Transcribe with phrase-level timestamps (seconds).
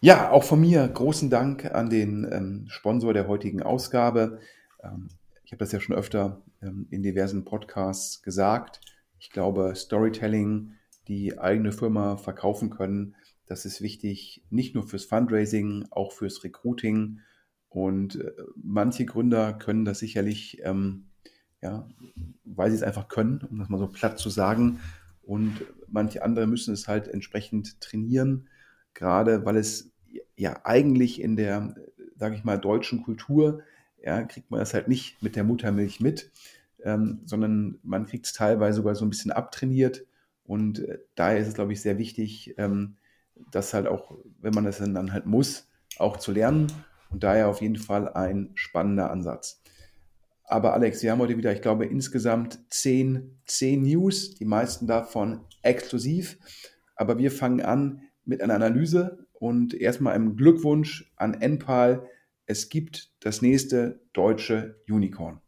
[0.00, 4.38] Ja, auch von mir großen Dank an den ähm, Sponsor der heutigen Ausgabe.
[4.84, 5.08] Ähm,
[5.44, 8.80] ich habe das ja schon öfter ähm, in diversen Podcasts gesagt.
[9.22, 10.72] Ich glaube, Storytelling,
[11.06, 13.14] die eigene Firma verkaufen können,
[13.46, 17.20] das ist wichtig, nicht nur fürs Fundraising, auch fürs Recruiting.
[17.68, 21.06] Und äh, manche Gründer können das sicherlich, ähm,
[21.60, 21.88] ja,
[22.44, 24.80] weil sie es einfach können, um das mal so platt zu sagen.
[25.22, 28.48] Und manche andere müssen es halt entsprechend trainieren,
[28.92, 29.92] gerade weil es
[30.34, 31.76] ja eigentlich in der,
[32.16, 33.62] sage ich mal, deutschen Kultur,
[34.02, 36.32] ja, kriegt man das halt nicht mit der Muttermilch mit
[36.84, 40.06] ähm, sondern man kriegt es teilweise sogar so ein bisschen abtrainiert.
[40.44, 42.96] Und äh, daher ist es, glaube ich, sehr wichtig, ähm,
[43.50, 46.72] das halt auch, wenn man das dann halt muss, auch zu lernen.
[47.10, 49.62] Und daher auf jeden Fall ein spannender Ansatz.
[50.44, 55.44] Aber Alex, wir haben heute wieder, ich glaube, insgesamt zehn, zehn News, die meisten davon
[55.62, 56.38] exklusiv.
[56.96, 62.06] Aber wir fangen an mit einer Analyse und erstmal einem Glückwunsch an NPAL.
[62.46, 65.41] Es gibt das nächste deutsche Unicorn.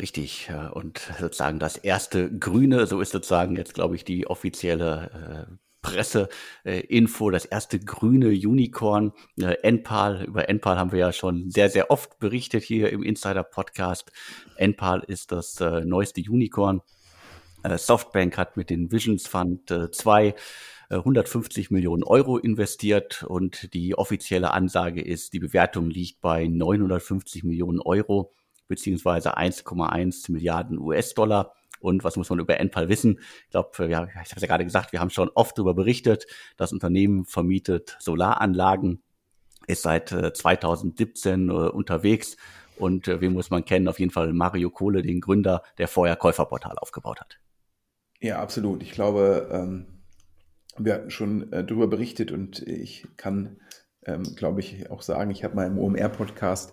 [0.00, 5.56] Richtig, und sozusagen das erste Grüne, so ist sozusagen jetzt, glaube ich, die offizielle äh,
[5.82, 10.24] Presseinfo, das erste grüne Unicorn, äh, Enpal.
[10.24, 14.10] Über Enpal haben wir ja schon sehr, sehr oft berichtet hier im Insider-Podcast.
[14.56, 16.80] Enpal ist das äh, neueste Unicorn.
[17.64, 20.34] Äh, Softbank hat mit den Visions Fund 2
[20.88, 27.80] 150 Millionen Euro investiert und die offizielle Ansage ist, die Bewertung liegt bei 950 Millionen
[27.80, 28.34] Euro
[28.72, 31.52] beziehungsweise 1,1 Milliarden US-Dollar.
[31.80, 33.20] Und was muss man über Enpal wissen?
[33.44, 36.26] Ich glaube, ja, ich habe es ja gerade gesagt, wir haben schon oft darüber berichtet.
[36.56, 39.02] Das Unternehmen vermietet Solaranlagen,
[39.66, 42.38] ist seit 2017 äh, äh, unterwegs.
[42.76, 43.88] Und äh, wen muss man kennen?
[43.88, 47.38] Auf jeden Fall Mario Kohle, den Gründer, der vorher Käuferportal aufgebaut hat.
[48.20, 48.82] Ja, absolut.
[48.82, 50.04] Ich glaube, ähm,
[50.78, 53.60] wir hatten schon äh, darüber berichtet und ich kann,
[54.06, 56.72] ähm, glaube ich, auch sagen, ich habe mal im OMR-Podcast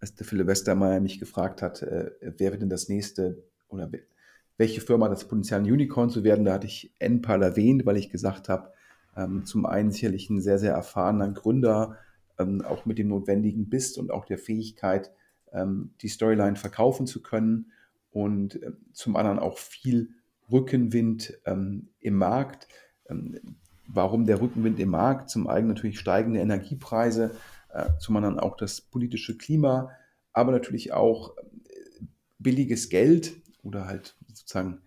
[0.00, 3.90] als der Philipp Westermeier mich gefragt hat, äh, wer wird denn das nächste oder
[4.56, 8.10] welche Firma das Potenzial, ein Unicorn zu werden, da hatte ich Enpal erwähnt, weil ich
[8.10, 8.72] gesagt habe,
[9.16, 11.96] ähm, zum einen sicherlich ein sehr, sehr erfahrener Gründer,
[12.38, 15.10] ähm, auch mit dem notwendigen Bist und auch der Fähigkeit,
[15.52, 17.72] ähm, die Storyline verkaufen zu können
[18.10, 20.10] und äh, zum anderen auch viel
[20.50, 22.68] Rückenwind ähm, im Markt.
[23.08, 23.38] Ähm,
[23.86, 25.30] warum der Rückenwind im Markt?
[25.30, 27.32] Zum einen natürlich steigende Energiepreise,
[27.98, 29.90] zum anderen auch das politische Klima,
[30.32, 32.04] aber natürlich auch äh,
[32.38, 34.80] billiges Geld oder halt sozusagen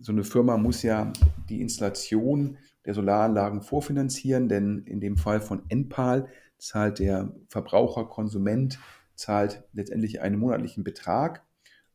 [0.00, 1.12] so eine Firma muss ja
[1.48, 6.28] die Installation der Solaranlagen vorfinanzieren, denn in dem Fall von Enpal
[6.58, 8.78] zahlt der Verbraucher, Konsument,
[9.14, 11.44] zahlt letztendlich einen monatlichen Betrag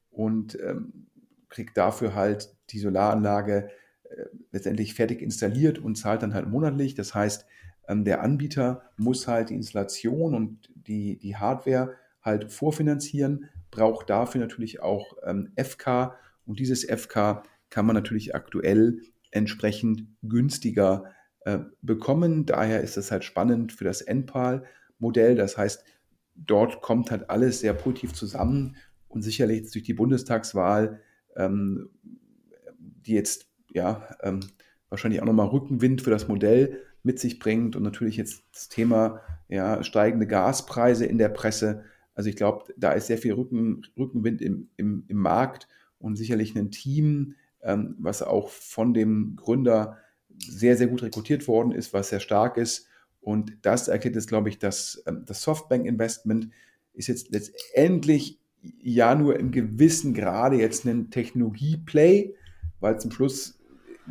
[0.09, 1.07] und ähm,
[1.49, 3.69] kriegt dafür halt die Solaranlage
[4.03, 6.95] äh, letztendlich fertig installiert und zahlt dann halt monatlich.
[6.95, 7.45] Das heißt,
[7.99, 14.81] der Anbieter muss halt die Installation und die, die Hardware halt vorfinanzieren, braucht dafür natürlich
[14.81, 16.15] auch ähm, FK
[16.45, 19.01] und dieses FK kann man natürlich aktuell
[19.31, 21.05] entsprechend günstiger
[21.45, 22.45] äh, bekommen.
[22.45, 25.35] Daher ist es halt spannend für das NPAL-Modell.
[25.35, 25.83] Das heißt,
[26.35, 28.75] dort kommt halt alles sehr positiv zusammen
[29.07, 31.01] und sicherlich durch die Bundestagswahl,
[31.35, 31.89] ähm,
[32.77, 34.41] die jetzt ja ähm,
[34.89, 39.21] wahrscheinlich auch nochmal Rückenwind für das Modell mit sich bringt und natürlich jetzt das Thema
[39.49, 41.83] ja, steigende Gaspreise in der Presse.
[42.13, 45.67] Also ich glaube, da ist sehr viel Rücken, Rückenwind im, im, im Markt
[45.99, 49.97] und sicherlich ein Team, ähm, was auch von dem Gründer
[50.37, 52.87] sehr, sehr gut rekrutiert worden ist, was sehr stark ist.
[53.19, 56.49] Und das erklärt jetzt, glaube ich, dass ähm, das Softbank-Investment
[56.93, 58.39] ist jetzt letztendlich
[58.81, 62.35] ja nur im gewissen Grade jetzt ein Technologie-Play,
[62.79, 63.59] weil zum Schluss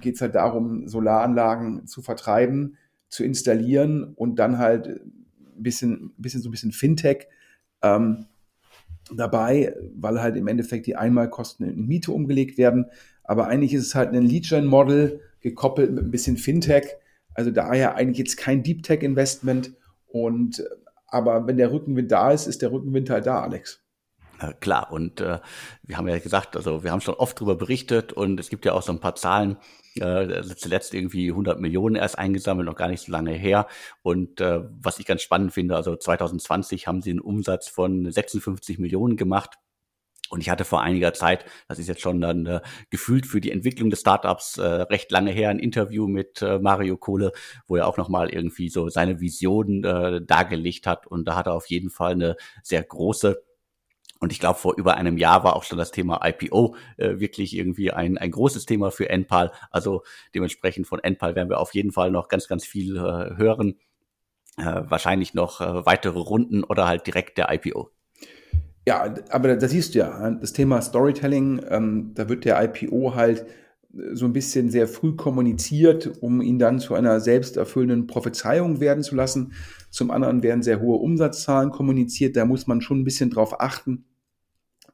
[0.01, 2.77] geht es halt darum, Solaranlagen zu vertreiben,
[3.11, 7.27] zu installieren und dann halt ein bisschen, bisschen so ein bisschen Fintech
[7.83, 8.27] ähm,
[9.15, 12.87] dabei, weil halt im Endeffekt die Einmalkosten in Miete umgelegt werden.
[13.25, 16.85] Aber eigentlich ist es halt ein Lead-Gen-Model gekoppelt mit ein bisschen Fintech.
[17.35, 19.75] Also daher eigentlich jetzt kein Deep Tech Investment.
[20.07, 20.65] Und
[21.07, 23.80] aber wenn der Rückenwind da ist, ist der Rückenwind halt da, Alex.
[24.61, 25.39] Klar, und äh,
[25.83, 28.73] wir haben ja gesagt, also wir haben schon oft darüber berichtet und es gibt ja
[28.73, 29.59] auch so ein paar Zahlen,
[29.97, 33.67] äh, zuletzt irgendwie 100 Millionen erst eingesammelt, noch gar nicht so lange her.
[34.03, 38.79] Und äh, was ich ganz spannend finde, also 2020 haben sie einen Umsatz von 56
[38.79, 39.57] Millionen gemacht.
[40.31, 43.51] Und ich hatte vor einiger Zeit, das ist jetzt schon dann äh, gefühlt für die
[43.51, 47.33] Entwicklung des Startups äh, recht lange her, ein Interview mit äh, Mario Kohle,
[47.67, 51.09] wo er auch nochmal irgendwie so seine Visionen äh, dargelegt hat.
[51.09, 53.43] Und da hat er auf jeden Fall eine sehr große
[54.21, 57.57] und ich glaube, vor über einem Jahr war auch schon das Thema IPO äh, wirklich
[57.57, 59.51] irgendwie ein, ein großes Thema für NPAL.
[59.71, 60.03] Also
[60.35, 63.79] dementsprechend von NPAL werden wir auf jeden Fall noch ganz, ganz viel äh, hören.
[64.59, 67.91] Äh, wahrscheinlich noch äh, weitere Runden oder halt direkt der IPO.
[68.87, 73.47] Ja, aber da siehst du ja, das Thema Storytelling, ähm, da wird der IPO halt
[73.95, 79.03] äh, so ein bisschen sehr früh kommuniziert, um ihn dann zu einer selbsterfüllenden Prophezeiung werden
[79.03, 79.55] zu lassen.
[79.89, 82.37] Zum anderen werden sehr hohe Umsatzzahlen kommuniziert.
[82.37, 84.05] Da muss man schon ein bisschen drauf achten,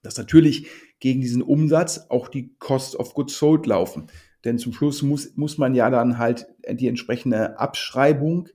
[0.07, 0.69] dass natürlich
[1.01, 4.07] gegen diesen Umsatz auch die Cost of Goods Sold laufen.
[4.45, 8.49] Denn zum Schluss muss, muss man ja dann halt die entsprechende Abschreibung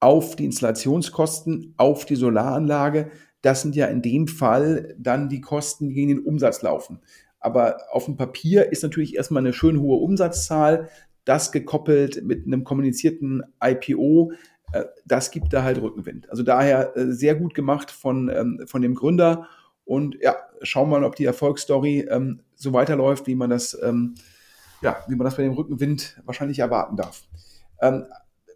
[0.00, 3.10] auf die Installationskosten, auf die Solaranlage,
[3.42, 7.00] das sind ja in dem Fall dann die Kosten, die gegen den Umsatz laufen.
[7.40, 10.88] Aber auf dem Papier ist natürlich erstmal eine schön hohe Umsatzzahl,
[11.26, 14.32] das gekoppelt mit einem kommunizierten IPO,
[14.72, 16.30] äh, das gibt da halt Rückenwind.
[16.30, 19.46] Also daher äh, sehr gut gemacht von, ähm, von dem Gründer
[19.84, 24.14] und ja, schauen wir mal, ob die Erfolgsstory ähm, so weiterläuft, wie man das, ähm,
[24.80, 27.24] ja, wie man das bei dem Rückenwind wahrscheinlich erwarten darf.
[27.80, 28.06] Ähm,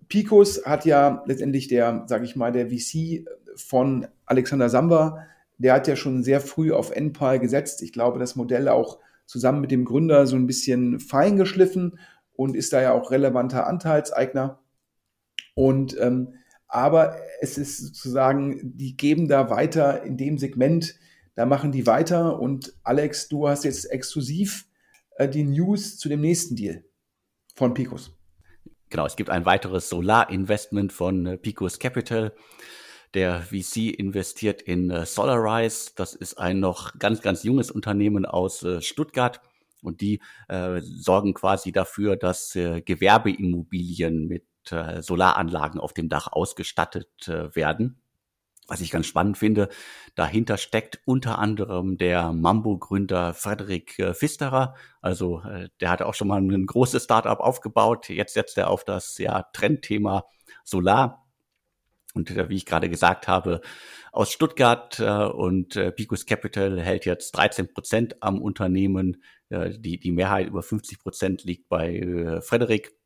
[0.08, 3.26] Picos hat ja letztendlich der, sage ich mal, der VC
[3.56, 5.26] von Alexander Samba,
[5.58, 7.82] der hat ja schon sehr früh auf NPAL gesetzt.
[7.82, 11.98] Ich glaube, das Modell auch zusammen mit dem Gründer so ein bisschen fein geschliffen
[12.32, 14.60] und ist da ja auch relevanter Anteilseigner.
[15.54, 16.34] Und ähm,
[16.68, 20.94] aber es ist sozusagen, die geben da weiter in dem Segment
[21.38, 24.66] da machen die weiter und Alex, du hast jetzt exklusiv
[25.18, 26.82] äh, die News zu dem nächsten Deal
[27.54, 28.10] von Picos.
[28.90, 32.34] Genau, es gibt ein weiteres Solar-Investment von äh, Picos Capital.
[33.14, 35.92] Der VC investiert in äh, Solarize.
[35.94, 39.40] Das ist ein noch ganz, ganz junges Unternehmen aus äh, Stuttgart.
[39.80, 46.32] Und die äh, sorgen quasi dafür, dass äh, Gewerbeimmobilien mit äh, Solaranlagen auf dem Dach
[46.32, 48.02] ausgestattet äh, werden
[48.68, 49.68] was ich ganz spannend finde,
[50.14, 54.74] dahinter steckt unter anderem der Mambo-Gründer Frederik äh, Pfisterer.
[55.00, 58.08] Also äh, der hat auch schon mal ein großes Startup aufgebaut.
[58.10, 60.24] Jetzt setzt er auf das ja, Trendthema
[60.64, 61.26] Solar.
[62.14, 63.62] Und äh, wie ich gerade gesagt habe,
[64.12, 69.22] aus Stuttgart äh, und Picos Capital hält jetzt 13 Prozent am Unternehmen.
[69.50, 72.97] Die, die Mehrheit über 50 Prozent liegt bei Frederik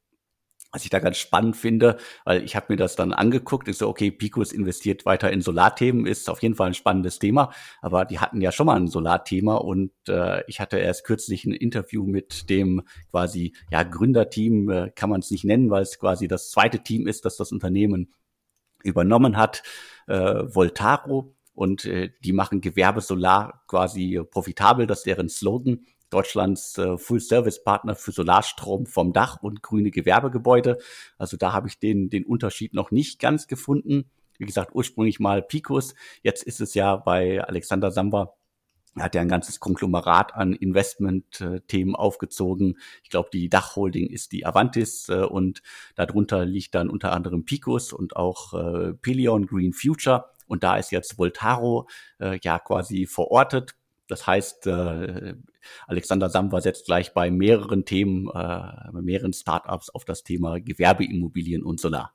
[0.73, 3.88] was ich da ganz spannend finde, weil ich habe mir das dann angeguckt, ich so,
[3.88, 7.52] okay, Picos investiert weiter in Solarthemen, ist auf jeden Fall ein spannendes Thema,
[7.83, 11.52] aber die hatten ja schon mal ein Solarthema und äh, ich hatte erst kürzlich ein
[11.52, 16.26] Interview mit dem quasi, ja, Gründerteam, äh, kann man es nicht nennen, weil es quasi
[16.26, 18.12] das zweite Team ist, das das Unternehmen
[18.83, 19.62] übernommen hat,
[20.07, 21.37] äh, Voltaro.
[21.55, 27.95] Und äh, die machen Gewerbe Solar quasi profitabel, das ist deren Slogan Deutschlands äh, Full-Service-Partner
[27.95, 30.78] für Solarstrom vom Dach und grüne Gewerbegebäude.
[31.19, 34.11] Also da habe ich den, den Unterschied noch nicht ganz gefunden.
[34.38, 35.95] Wie gesagt, ursprünglich mal Picos.
[36.23, 38.35] Jetzt ist es ja bei Alexander Samba
[38.95, 42.78] er hat ja ein ganzes Konglomerat an Investment-Themen aufgezogen.
[43.02, 45.62] Ich glaube, die Dachholding ist die Avantis äh, und
[45.95, 50.26] darunter liegt dann unter anderem Picos und auch äh, Pelion Green Future.
[50.47, 51.88] Und da ist jetzt Voltaro
[52.21, 53.75] äh, ja quasi verortet.
[54.12, 55.37] Das heißt, äh,
[55.87, 61.62] Alexander Samba setzt gleich bei mehreren Themen, äh, bei mehreren Startups auf das Thema Gewerbeimmobilien
[61.62, 62.12] und Solar.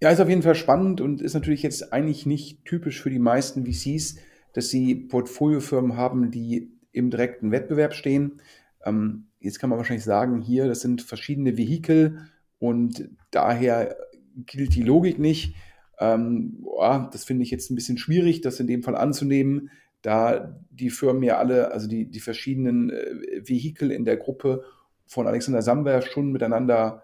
[0.00, 3.18] Ja, ist auf jeden Fall spannend und ist natürlich jetzt eigentlich nicht typisch für die
[3.18, 4.16] meisten VCs,
[4.54, 8.40] dass sie Portfoliofirmen haben, die im direkten Wettbewerb stehen.
[8.86, 12.22] Ähm, jetzt kann man wahrscheinlich sagen, hier, das sind verschiedene Vehikel
[12.58, 13.98] und daher
[14.46, 15.56] gilt die Logik nicht.
[16.00, 19.68] Ähm, boah, das finde ich jetzt ein bisschen schwierig, das in dem Fall anzunehmen,
[20.02, 24.64] da die Firmen ja alle, also die, die verschiedenen äh, Vehikel in der Gruppe
[25.06, 27.02] von Alexander Samwer schon miteinander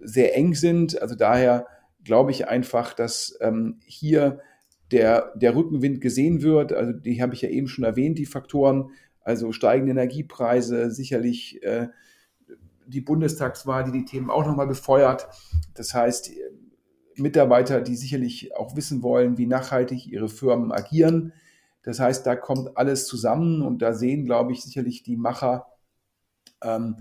[0.00, 1.00] sehr eng sind.
[1.00, 1.66] Also daher
[2.02, 4.40] glaube ich einfach, dass ähm, hier
[4.90, 6.72] der, der Rückenwind gesehen wird.
[6.72, 11.88] Also die habe ich ja eben schon erwähnt, die Faktoren, also steigende Energiepreise, sicherlich äh,
[12.86, 15.28] die Bundestagswahl, die die Themen auch nochmal befeuert.
[15.74, 16.30] Das heißt,
[17.16, 21.32] Mitarbeiter, die sicherlich auch wissen wollen, wie nachhaltig ihre Firmen agieren.
[21.84, 25.66] Das heißt, da kommt alles zusammen und da sehen, glaube ich, sicherlich die Macher
[26.62, 26.96] ähm,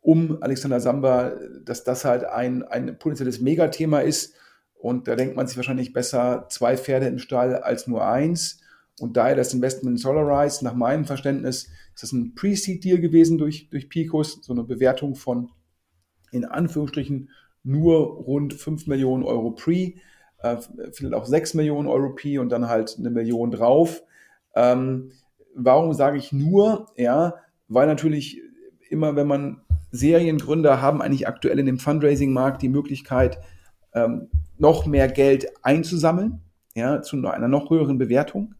[0.00, 1.32] um Alexander Samba,
[1.64, 4.34] dass das halt ein, ein potenzielles Megathema ist.
[4.74, 8.60] Und da denkt man sich wahrscheinlich besser zwei Pferde im Stall als nur eins.
[9.00, 13.68] Und daher das Investment in Solarize, nach meinem Verständnis, ist das ein Pre-Seed-Deal gewesen durch,
[13.70, 15.50] durch Picos, so eine Bewertung von
[16.30, 17.30] in Anführungsstrichen
[17.64, 19.94] nur rund 5 Millionen Euro Pre,
[20.42, 20.56] äh,
[20.92, 24.02] vielleicht auch 6 Millionen Euro Pre und dann halt eine Million drauf.
[24.58, 25.12] Ähm,
[25.54, 26.86] warum sage ich nur?
[26.96, 27.34] Ja,
[27.68, 28.42] weil natürlich
[28.90, 29.60] immer, wenn man
[29.92, 33.38] Seriengründer haben eigentlich aktuell in dem Fundraising-Markt die Möglichkeit,
[33.94, 36.40] ähm, noch mehr Geld einzusammeln,
[36.74, 38.56] ja, zu einer noch höheren Bewertung.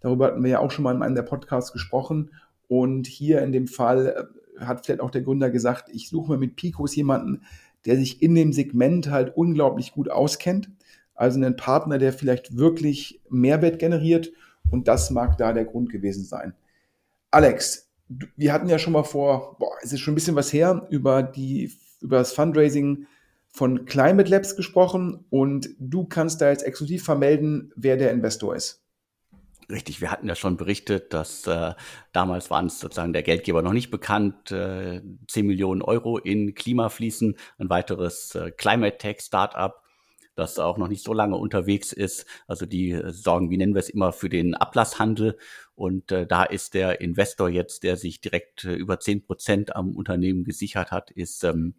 [0.00, 2.30] Darüber hatten wir ja auch schon mal in einem der Podcasts gesprochen.
[2.68, 4.28] Und hier in dem Fall
[4.58, 7.42] äh, hat vielleicht auch der Gründer gesagt, ich suche mir mit Picos jemanden,
[7.86, 10.70] der sich in dem Segment halt unglaublich gut auskennt.
[11.14, 14.32] Also einen Partner, der vielleicht wirklich Mehrwert generiert.
[14.70, 16.54] Und das mag da der Grund gewesen sein.
[17.30, 17.88] Alex,
[18.36, 21.22] wir hatten ja schon mal vor, boah, es ist schon ein bisschen was her, über
[21.22, 23.06] die, über das Fundraising
[23.52, 28.82] von Climate Labs gesprochen und du kannst da jetzt exklusiv vermelden, wer der Investor ist.
[29.68, 31.74] Richtig, wir hatten ja schon berichtet, dass äh,
[32.12, 36.88] damals waren es sozusagen der Geldgeber noch nicht bekannt, äh, 10 Millionen Euro in Klima
[36.88, 39.80] fließen, ein weiteres äh, Climate Tech Startup,
[40.34, 42.26] das auch noch nicht so lange unterwegs ist.
[42.46, 45.36] Also die äh, sorgen, wie nennen wir es immer, für den Ablasshandel.
[45.74, 49.96] Und äh, da ist der Investor jetzt, der sich direkt äh, über 10 Prozent am
[49.96, 51.74] Unternehmen gesichert hat, ist ähm,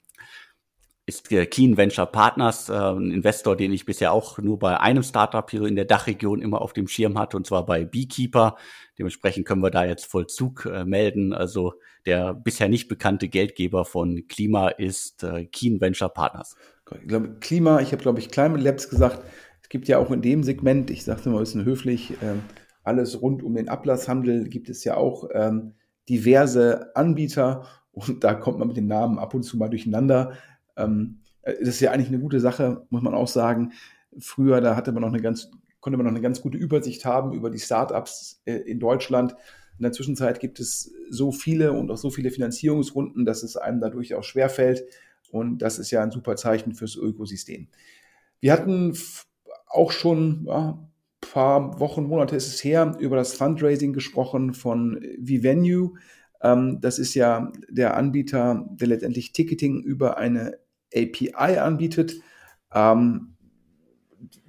[1.08, 5.50] ist Keen Venture Partners, äh, ein Investor, den ich bisher auch nur bei einem Startup
[5.50, 8.56] hier in der Dachregion immer auf dem Schirm hatte, und zwar bei Beekeeper.
[8.98, 11.34] Dementsprechend können wir da jetzt Vollzug äh, melden.
[11.34, 11.74] Also
[12.06, 16.56] der bisher nicht bekannte Geldgeber von Klima ist äh, Keen Venture Partners.
[17.02, 19.22] Ich glaube, Klima, ich habe, glaube ich, Climate Labs gesagt,
[19.62, 22.36] es gibt ja auch in dem Segment, ich sage immer ein bisschen höflich, äh,
[22.84, 25.74] alles rund um den Ablasshandel gibt es ja auch ähm,
[26.10, 30.34] diverse Anbieter und da kommt man mit den Namen ab und zu mal durcheinander.
[30.78, 33.74] Ähm, äh, das ist ja eigentlich eine gute Sache, muss man auch sagen.
[34.20, 37.34] Früher, da hatte man noch eine ganz, konnte man noch eine ganz gute Übersicht haben
[37.34, 39.36] über die Startups äh, in Deutschland.
[39.78, 43.80] In der Zwischenzeit gibt es so viele und auch so viele Finanzierungsrunden, dass es einem
[43.80, 44.84] dadurch auch schwerfällt.
[45.32, 47.68] Und das ist ja ein super Zeichen fürs Ökosystem.
[48.40, 48.98] Wir hatten
[49.68, 50.80] auch schon ja,
[51.22, 55.94] paar Wochen, Monate ist es her, über das Fundraising gesprochen von Vivenue.
[56.42, 60.58] Ähm, das ist ja der Anbieter, der letztendlich Ticketing über eine
[60.94, 62.16] API anbietet.
[62.74, 63.36] Ähm,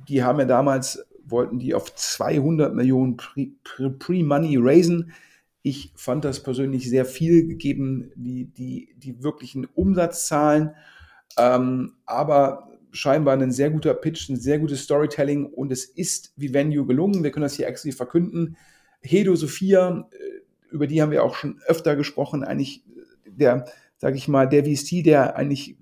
[0.08, 5.12] die haben ja damals, wollten die auf 200 Millionen Pre-Money raisen.
[5.62, 10.74] Ich fand das persönlich sehr viel gegeben, die, die, die wirklichen Umsatzzahlen.
[11.38, 16.52] Ähm, aber scheinbar ein sehr guter Pitch, ein sehr gutes Storytelling und es ist wie
[16.52, 17.22] Venue gelungen.
[17.22, 18.56] Wir können das hier exklusiv verkünden.
[19.00, 22.84] Hedo Sophia, äh, über die haben wir auch schon öfter gesprochen, eigentlich
[23.26, 23.66] der,
[23.98, 25.76] sage ich mal, der VC, der eigentlich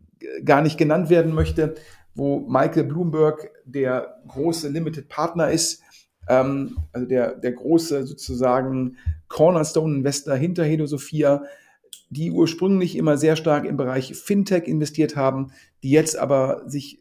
[0.44, 1.74] gar nicht genannt werden möchte,
[2.14, 5.82] wo Michael Bloomberg der große Limited Partner ist,
[6.28, 8.96] ähm, also der, der große sozusagen
[9.28, 11.44] Cornerstone-Investor hinter Hedo Sophia,
[12.10, 16.98] die ursprünglich immer sehr stark im Bereich Fintech investiert haben, die jetzt aber sich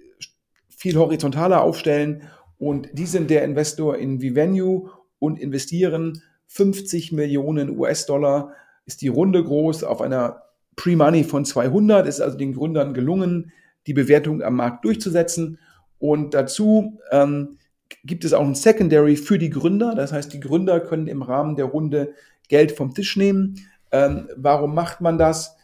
[0.69, 2.23] viel horizontaler aufstellen.
[2.57, 8.53] Und die sind der Investor in Vivenue und investieren 50 Millionen US-Dollar
[8.85, 10.43] ist die Runde groß auf einer
[10.75, 13.51] Pre-Money von 200, ist also den Gründern gelungen,
[13.85, 15.59] die Bewertung am Markt durchzusetzen.
[15.99, 17.57] Und dazu ähm,
[18.03, 19.95] gibt es auch ein Secondary für die Gründer.
[19.95, 22.13] Das heißt, die Gründer können im Rahmen der Runde
[22.47, 23.55] Geld vom Tisch nehmen.
[23.91, 25.55] Ähm, warum macht man das?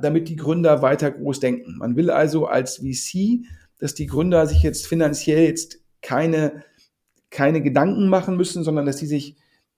[0.00, 1.76] Damit die Gründer weiter groß denken.
[1.78, 3.44] Man will also als VC,
[3.78, 6.64] dass die Gründer sich jetzt finanziell jetzt keine,
[7.30, 9.36] keine Gedanken machen müssen, sondern dass sie sich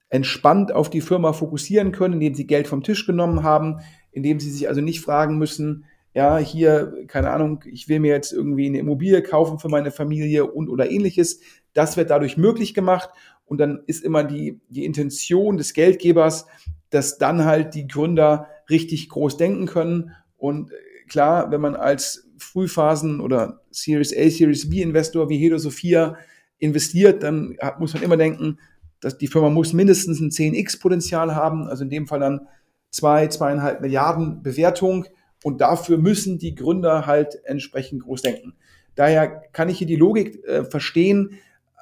[0.09, 3.81] entspannt auf die Firma fokussieren können, indem sie Geld vom Tisch genommen haben,
[4.13, 5.85] indem sie sich also nicht fragen müssen,
[6.17, 10.47] ja, hier, keine Ahnung, ich will mir jetzt irgendwie eine Immobilie kaufen für meine Familie
[10.51, 11.41] und oder ähnliches.
[11.76, 13.11] Das wird dadurch möglich gemacht
[13.45, 16.47] und dann ist immer die, die Intention des Geldgebers,
[16.90, 20.12] dass dann halt die Gründer richtig groß denken können.
[20.37, 20.71] Und
[21.09, 26.16] klar, wenn man als Frühphasen oder Series A, Series B Investor wie Hedo Sophia
[26.59, 28.59] investiert, dann muss man immer denken,
[29.00, 32.49] dass die Firma muss mindestens ein 10x Potenzial haben, also in dem Fall dann
[32.90, 35.06] zwei, zweieinhalb Milliarden Bewertung
[35.45, 38.54] und dafür müssen die Gründer halt entsprechend groß denken.
[38.95, 41.38] Daher kann ich hier die Logik äh, verstehen,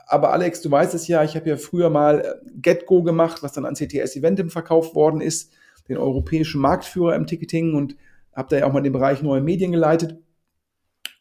[0.06, 3.52] aber Alex, du weißt es ja, ich habe ja früher mal äh, GetGo gemacht, was
[3.52, 5.52] dann an CTS Eventim verkauft worden ist,
[5.88, 7.96] den europäischen Marktführer im Ticketing und
[8.34, 10.18] habe da ja auch mal den Bereich neue Medien geleitet.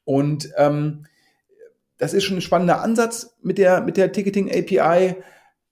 [0.06, 1.06] Und ähm,
[1.98, 5.16] das ist schon ein spannender Ansatz mit der, mit der Ticketing API,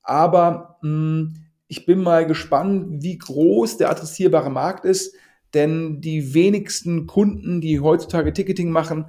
[0.04, 1.34] aber mh, hm,
[1.68, 5.16] ich bin mal gespannt, wie groß der adressierbare Markt ist,
[5.54, 9.06] denn die wenigsten Kunden, die heutzutage Ticketing machen,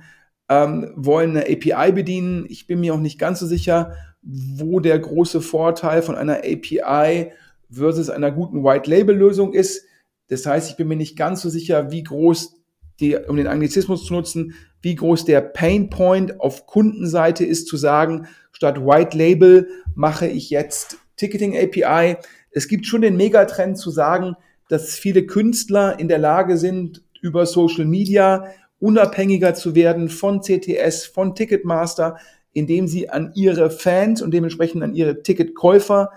[0.52, 2.44] ähm, wollen eine API bedienen.
[2.48, 7.32] Ich bin mir auch nicht ganz so sicher, wo der große Vorteil von einer API
[7.70, 9.84] versus einer guten White-Label-Lösung ist.
[10.28, 12.56] Das heißt, ich bin mir nicht ganz so sicher, wie groß
[13.00, 17.76] die, um den Anglizismus zu nutzen, wie groß der Pain Point auf Kundenseite ist, zu
[17.76, 22.16] sagen, statt White Label mache ich jetzt Ticketing API.
[22.50, 24.36] Es gibt schon den Megatrend zu sagen,
[24.68, 28.46] dass viele Künstler in der Lage sind, über Social Media
[28.82, 32.18] unabhängiger zu werden von CTS, von Ticketmaster,
[32.52, 36.10] indem sie an ihre Fans und dementsprechend an ihre Ticketkäufer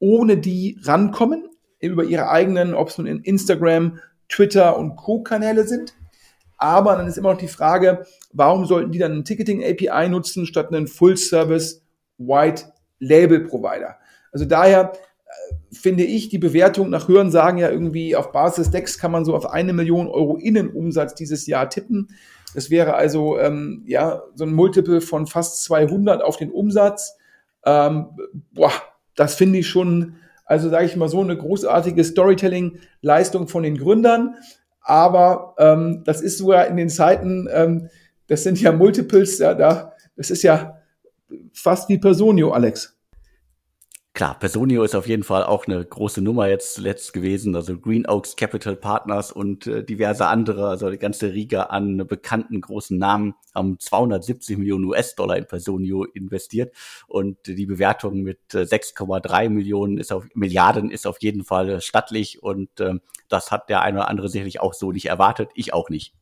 [0.00, 1.48] ohne die rankommen
[1.78, 5.94] über ihre eigenen, ob es nun in Instagram, Twitter und Co-Kanäle sind.
[6.56, 10.44] Aber dann ist immer noch die Frage, warum sollten die dann ein Ticketing API nutzen
[10.44, 11.84] statt einen Full Service
[12.18, 12.64] White
[12.98, 13.96] Label Provider?
[14.32, 14.92] Also daher
[15.70, 19.34] finde ich die Bewertung nach Hören sagen ja irgendwie auf Basis Dex kann man so
[19.34, 22.08] auf eine Million Euro Innenumsatz dieses Jahr tippen.
[22.54, 27.16] Das wäre also ähm, ja so ein Multiple von fast 200 auf den Umsatz.
[27.64, 28.06] Ähm,
[28.52, 28.72] boah,
[29.14, 30.14] das finde ich schon
[30.48, 34.36] also sage ich mal so eine großartige Storytelling-Leistung von den Gründern.
[34.80, 37.90] Aber ähm, das ist sogar in den Zeiten, ähm,
[38.26, 40.78] das sind ja Multiples, ja, da, das ist ja
[41.52, 42.97] fast wie Personio, Alex.
[44.18, 47.54] Klar, Personio ist auf jeden Fall auch eine große Nummer jetzt zuletzt gewesen.
[47.54, 52.60] Also Green Oaks Capital Partners und äh, diverse andere, also die ganze Riga an bekannten
[52.60, 56.74] großen Namen haben 270 Millionen US-Dollar in Personio investiert
[57.06, 62.42] und die Bewertung mit äh, 6,3 Millionen ist auf Milliarden ist auf jeden Fall stattlich
[62.42, 62.94] und äh,
[63.28, 65.50] das hat der eine oder andere sicherlich auch so nicht erwartet.
[65.54, 66.17] Ich auch nicht.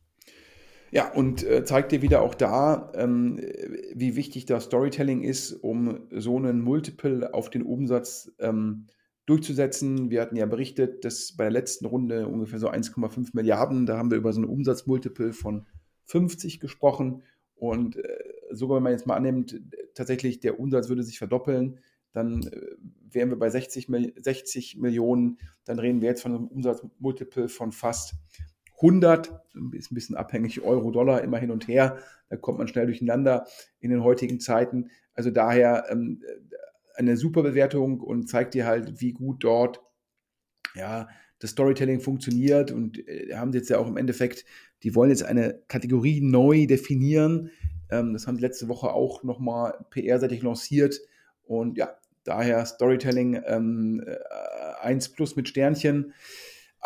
[0.91, 3.41] Ja, und äh, zeigt dir wieder auch da, ähm,
[3.93, 8.87] wie wichtig das Storytelling ist, um so einen Multiple auf den Umsatz ähm,
[9.25, 10.09] durchzusetzen.
[10.09, 14.09] Wir hatten ja berichtet, dass bei der letzten Runde ungefähr so 1,5 Milliarden, da haben
[14.11, 15.65] wir über so einen Umsatzmultiple von
[16.05, 17.23] 50 gesprochen.
[17.55, 18.17] Und äh,
[18.51, 19.59] sogar wenn man jetzt mal annimmt,
[19.93, 21.79] tatsächlich der Umsatz würde sich verdoppeln,
[22.13, 22.75] dann äh,
[23.11, 28.15] wären wir bei 60, 60 Millionen, dann reden wir jetzt von einem Umsatzmultiple von fast
[28.77, 29.33] 100,
[29.73, 31.97] ist ein bisschen abhängig, Euro, Dollar, immer hin und her.
[32.29, 33.47] Da kommt man schnell durcheinander
[33.79, 34.89] in den heutigen Zeiten.
[35.13, 36.21] Also daher ähm,
[36.95, 39.81] eine super Bewertung und zeigt dir halt, wie gut dort
[40.75, 41.07] ja,
[41.39, 42.71] das Storytelling funktioniert.
[42.71, 44.45] Und äh, haben sie jetzt ja auch im Endeffekt,
[44.83, 47.51] die wollen jetzt eine Kategorie neu definieren.
[47.89, 50.99] Ähm, das haben sie letzte Woche auch nochmal PR-seitig lanciert.
[51.43, 54.03] Und ja, daher Storytelling ähm,
[54.81, 56.13] 1 plus mit Sternchen.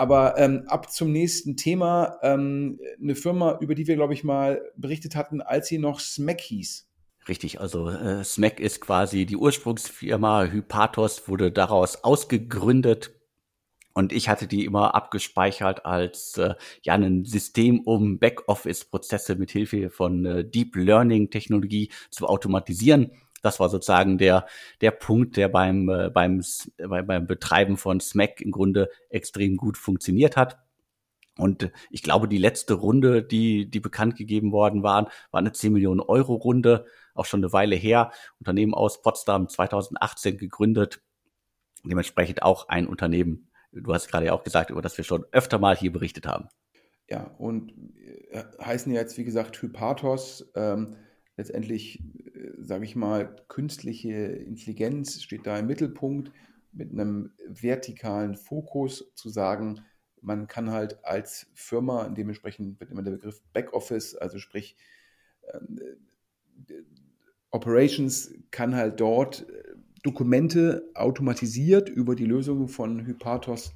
[0.02, 2.18] Aber ähm, ab zum nächsten Thema.
[2.24, 6.42] Ähm, eine Firma, über die wir, glaube ich, mal berichtet hatten, als sie noch Smack
[6.42, 6.90] hieß.
[7.28, 10.46] Richtig, also äh, Smack ist quasi die Ursprungsfirma.
[10.46, 13.12] Hypatos wurde daraus ausgegründet.
[13.94, 19.92] Und ich hatte die immer abgespeichert als äh, ja ein System, um Backoffice-Prozesse mit Hilfe
[19.92, 23.12] von äh, Deep Learning-Technologie zu automatisieren.
[23.42, 24.46] Das war sozusagen der,
[24.82, 26.42] der Punkt, der beim, äh, beim,
[26.78, 30.60] beim Betreiben von Smack im Grunde extrem gut funktioniert hat.
[31.38, 35.74] Und ich glaube, die letzte Runde, die, die bekannt gegeben worden waren, war eine 10
[35.74, 38.12] Millionen Euro Runde, auch schon eine Weile her.
[38.40, 41.02] Unternehmen aus Potsdam 2018 gegründet.
[41.84, 45.58] Dementsprechend auch ein Unternehmen, du hast gerade ja auch gesagt, über das wir schon öfter
[45.58, 46.50] mal hier berichtet haben.
[47.10, 47.74] Ja, und
[48.30, 50.52] äh, heißen jetzt, wie gesagt, Hypatos.
[50.56, 50.96] Ähm,
[51.38, 52.02] letztendlich
[52.58, 56.32] sage ich mal, künstliche Intelligenz steht da im Mittelpunkt
[56.72, 59.82] mit einem vertikalen Fokus zu sagen,
[60.22, 64.78] man kann halt als Firma, dementsprechend wird immer der Begriff Backoffice, also sprich
[65.42, 65.60] äh,
[67.50, 69.64] Operations, kann halt dort äh,
[70.04, 73.74] Dokumente automatisiert über die Lösung von Hypatos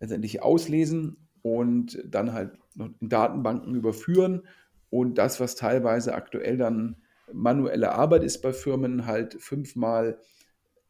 [0.00, 4.42] letztendlich auslesen und dann halt in Datenbanken überführen
[4.90, 6.96] und das, was teilweise aktuell dann
[7.32, 10.18] manuelle Arbeit ist bei Firmen halt fünfmal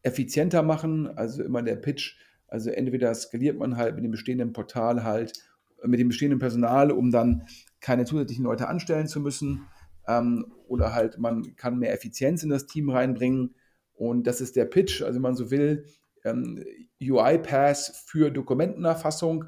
[0.02, 1.08] effizienter machen.
[1.16, 2.16] Also immer der Pitch.
[2.46, 5.32] Also entweder skaliert man halt mit dem bestehenden Portal halt
[5.84, 7.46] mit dem bestehenden Personal, um dann
[7.80, 9.66] keine zusätzlichen Leute anstellen zu müssen.
[10.06, 13.54] Ähm, oder halt, man kann mehr Effizienz in das Team reinbringen.
[13.94, 15.87] Und das ist der Pitch, also wenn man so will,
[16.24, 16.64] ähm,
[17.00, 19.44] UI-Pass für Dokumentenerfassung.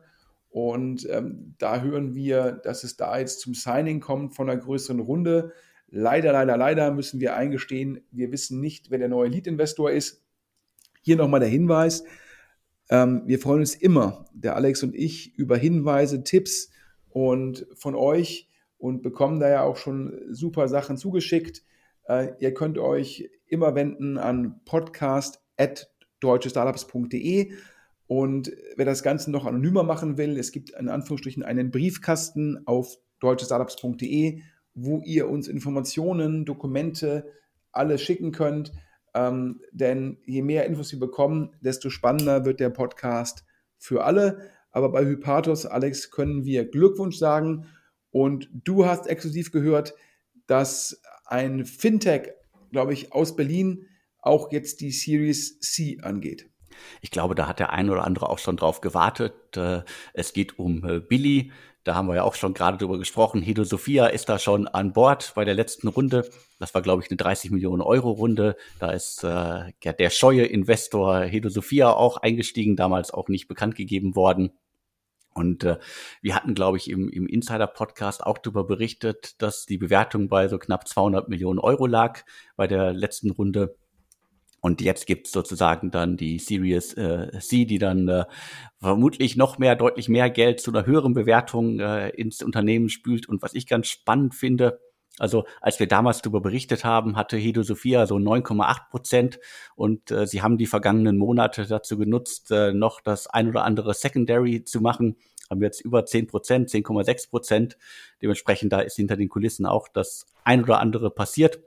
[0.50, 5.00] Und ähm, da hören wir, dass es da jetzt zum Signing kommt von einer größeren
[5.00, 5.52] Runde.
[5.88, 10.24] Leider, leider, leider müssen wir eingestehen, wir wissen nicht, wer der neue Lead-Investor ist.
[11.02, 12.04] Hier nochmal der Hinweis.
[12.90, 16.70] Ähm, wir freuen uns immer, der Alex und ich, über Hinweise, Tipps
[17.08, 21.62] und von euch und bekommen da ja auch schon super Sachen zugeschickt.
[22.08, 27.52] Äh, ihr könnt euch immer wenden an podcast.deutschestartups.de
[28.10, 32.96] und wer das Ganze noch anonymer machen will, es gibt in Anführungsstrichen einen Briefkasten auf
[33.20, 34.42] deutschestartups.de,
[34.74, 37.30] wo ihr uns Informationen, Dokumente,
[37.70, 38.72] alles schicken könnt.
[39.14, 43.44] Ähm, denn je mehr Infos wir bekommen, desto spannender wird der Podcast
[43.78, 44.40] für alle.
[44.72, 47.66] Aber bei Hypatos, Alex, können wir Glückwunsch sagen.
[48.10, 49.94] Und du hast exklusiv gehört,
[50.48, 52.32] dass ein Fintech,
[52.72, 53.86] glaube ich, aus Berlin
[54.18, 56.49] auch jetzt die Series C angeht.
[57.00, 59.56] Ich glaube, da hat der eine oder andere auch schon drauf gewartet.
[59.56, 61.52] Äh, es geht um äh, Billy.
[61.84, 63.40] Da haben wir ja auch schon gerade drüber gesprochen.
[63.40, 66.28] Hedo Sophia ist da schon an Bord bei der letzten Runde.
[66.58, 68.56] Das war, glaube ich, eine 30 Millionen Euro Runde.
[68.78, 74.14] Da ist äh, der scheue Investor Hedo Sophia auch eingestiegen, damals auch nicht bekannt gegeben
[74.14, 74.52] worden.
[75.32, 75.78] Und äh,
[76.20, 80.58] wir hatten, glaube ich, im, im Insider-Podcast auch darüber berichtet, dass die Bewertung bei so
[80.58, 82.24] knapp 200 Millionen Euro lag
[82.56, 83.76] bei der letzten Runde.
[84.60, 88.24] Und jetzt gibt's sozusagen dann die Series äh, C, die dann äh,
[88.78, 93.28] vermutlich noch mehr, deutlich mehr Geld zu einer höheren Bewertung äh, ins Unternehmen spült.
[93.28, 94.78] Und was ich ganz spannend finde,
[95.18, 99.40] also als wir damals darüber berichtet haben, hatte Hedo Sophia so 9,8 Prozent
[99.76, 103.92] und äh, sie haben die vergangenen Monate dazu genutzt, äh, noch das ein oder andere
[103.92, 105.16] Secondary zu machen.
[105.50, 107.76] Haben jetzt über 10 Prozent, 10,6 Prozent.
[108.22, 111.60] Dementsprechend da ist hinter den Kulissen auch das ein oder andere passiert.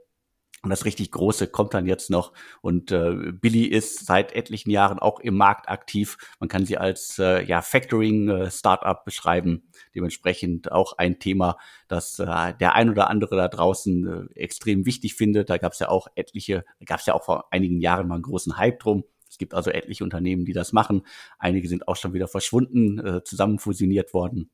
[0.64, 2.32] Und das richtig Große kommt dann jetzt noch.
[2.62, 6.16] Und äh, Billy ist seit etlichen Jahren auch im Markt aktiv.
[6.40, 9.68] Man kann sie als äh, ja, Factoring-Startup äh, beschreiben.
[9.94, 15.14] Dementsprechend auch ein Thema, das äh, der ein oder andere da draußen äh, extrem wichtig
[15.14, 15.50] findet.
[15.50, 18.22] Da gab es ja auch etliche, gab es ja auch vor einigen Jahren mal einen
[18.22, 19.04] großen Hype drum.
[19.28, 21.02] Es gibt also etliche Unternehmen, die das machen.
[21.38, 24.50] Einige sind auch schon wieder verschwunden, äh, zusammen fusioniert worden.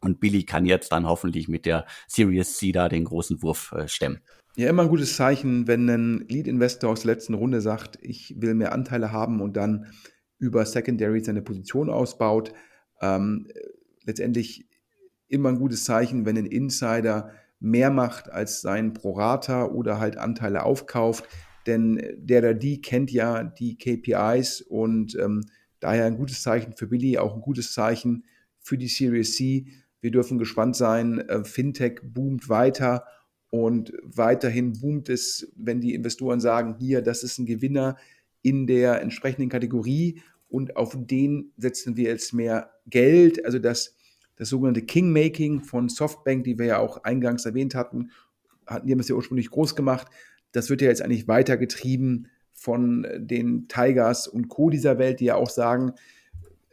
[0.00, 3.88] Und Billy kann jetzt dann hoffentlich mit der Series C da den großen Wurf äh,
[3.88, 4.20] stemmen.
[4.58, 8.54] Ja, immer ein gutes Zeichen, wenn ein Lead-Investor aus der letzten Runde sagt, ich will
[8.54, 9.86] mehr Anteile haben und dann
[10.40, 12.52] über Secondary seine Position ausbaut.
[13.00, 13.46] Ähm,
[14.02, 14.66] letztendlich
[15.28, 20.64] immer ein gutes Zeichen, wenn ein Insider mehr macht als sein Prorata oder halt Anteile
[20.64, 21.28] aufkauft.
[21.68, 25.44] Denn der oder die kennt ja die KPIs und ähm,
[25.78, 28.24] daher ein gutes Zeichen für Billy, auch ein gutes Zeichen
[28.58, 29.66] für die Series C.
[30.00, 31.20] Wir dürfen gespannt sein.
[31.20, 33.04] Äh, Fintech boomt weiter
[33.50, 37.96] und weiterhin boomt es, wenn die Investoren sagen, hier, das ist ein Gewinner
[38.42, 43.44] in der entsprechenden Kategorie und auf den setzen wir jetzt mehr Geld.
[43.44, 43.96] Also das,
[44.36, 48.10] das sogenannte Kingmaking von Softbank, die wir ja auch eingangs erwähnt hatten,
[48.66, 50.08] hatten die haben es ja ursprünglich groß gemacht.
[50.52, 54.68] Das wird ja jetzt eigentlich weitergetrieben von den Tigers und Co.
[54.68, 55.92] dieser Welt, die ja auch sagen,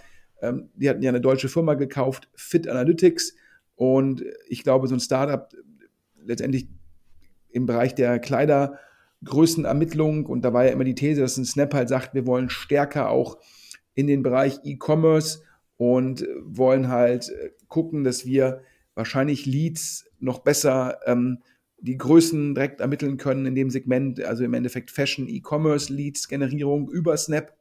[0.43, 3.35] Ähm, die hatten ja eine deutsche Firma gekauft, Fit Analytics.
[3.75, 5.49] Und ich glaube, so ein Startup
[6.23, 6.67] letztendlich
[7.49, 10.25] im Bereich der Kleidergrößenermittlung.
[10.25, 13.09] Und da war ja immer die These, dass ein Snap halt sagt, wir wollen stärker
[13.09, 13.37] auch
[13.95, 15.41] in den Bereich E-Commerce
[15.77, 17.31] und wollen halt
[17.67, 18.61] gucken, dass wir
[18.95, 21.39] wahrscheinlich Leads noch besser ähm,
[21.79, 26.89] die Größen direkt ermitteln können in dem Segment, also im Endeffekt Fashion, E-Commerce, Leads, Generierung
[26.89, 27.53] über Snap.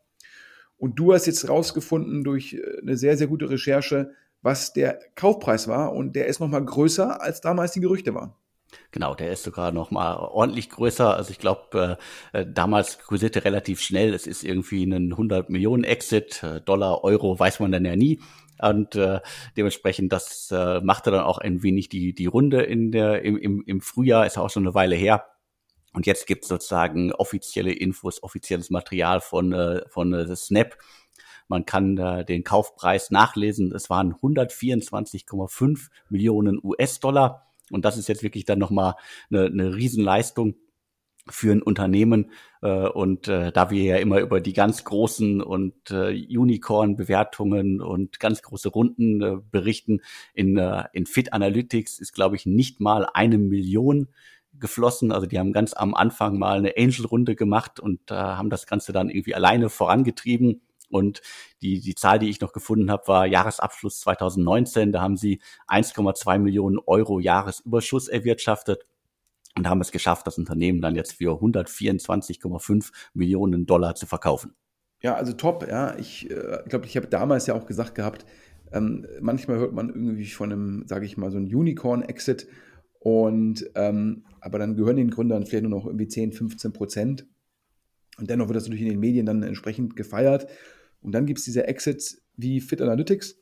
[0.83, 4.11] Und du hast jetzt rausgefunden durch äh, eine sehr, sehr gute Recherche,
[4.43, 8.33] was der Kaufpreis war und der ist nochmal größer, als damals die Gerüchte waren.
[8.91, 11.15] Genau, der ist sogar noch mal ordentlich größer.
[11.15, 11.99] Also ich glaube,
[12.33, 14.13] äh, äh, damals kursierte relativ schnell.
[14.13, 18.21] Es ist irgendwie ein 100 Millionen Exit, äh, Dollar, Euro, weiß man dann ja nie.
[18.61, 19.21] Und äh,
[19.57, 23.63] dementsprechend, das äh, machte dann auch ein wenig die, die Runde in der, im, im,
[23.65, 25.27] im Frühjahr, ist auch schon eine Weile her.
[25.93, 30.77] Und jetzt gibt es sozusagen offizielle Infos, offizielles Material von, äh, von äh, Snap.
[31.49, 33.73] Man kann äh, den Kaufpreis nachlesen.
[33.75, 37.47] Es waren 124,5 Millionen US-Dollar.
[37.71, 38.95] Und das ist jetzt wirklich dann nochmal
[39.31, 40.55] eine, eine Riesenleistung
[41.29, 42.31] für ein Unternehmen.
[42.63, 48.71] Äh, und da wir ja immer über die ganz großen und Unicorn-Bewertungen und ganz große
[48.71, 50.01] Runden berichten,
[50.33, 50.57] in,
[50.93, 54.09] in Fit Analytics ist, glaube ich, nicht mal eine Million
[54.59, 55.13] geflossen.
[55.13, 58.93] Also die haben ganz am Anfang mal eine Angel-Runde gemacht und äh, haben das Ganze
[58.93, 60.63] dann irgendwie alleine vorangetrieben.
[60.89, 61.23] Und
[61.63, 64.93] die, die Zahl, die ich noch gefunden habe, war Jahresabschluss 2019.
[64.93, 68.85] Da haben sie 1,2 Millionen Euro Jahresüberschuss erwirtschaftet
[69.57, 74.55] und haben es geschafft, das Unternehmen dann jetzt für 124,5 Millionen Dollar zu verkaufen.
[75.01, 75.67] Ja, also top.
[75.69, 78.25] Ja, ich äh, glaube, ich habe damals ja auch gesagt gehabt,
[78.73, 82.47] ähm, manchmal hört man irgendwie von einem, sage ich mal, so ein Unicorn-Exit
[83.03, 87.27] und ähm, aber dann gehören den Gründern vielleicht nur noch irgendwie 10, 15 Prozent.
[88.19, 90.47] Und dennoch wird das natürlich in den Medien dann entsprechend gefeiert.
[91.01, 93.41] Und dann gibt es diese Exits wie Fit Analytics,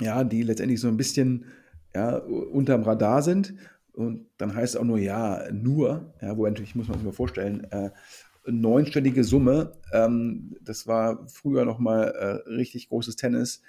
[0.00, 1.46] ja, die letztendlich so ein bisschen
[1.92, 3.54] ja, unterm Radar sind.
[3.92, 7.12] Und dann heißt es auch nur, ja, nur, ja, wo natürlich, muss man sich mal
[7.12, 7.90] vorstellen, äh,
[8.46, 9.72] neunstellige Summe.
[9.92, 12.14] Ähm, das war früher nochmal
[12.46, 13.62] äh, richtig großes Tennis.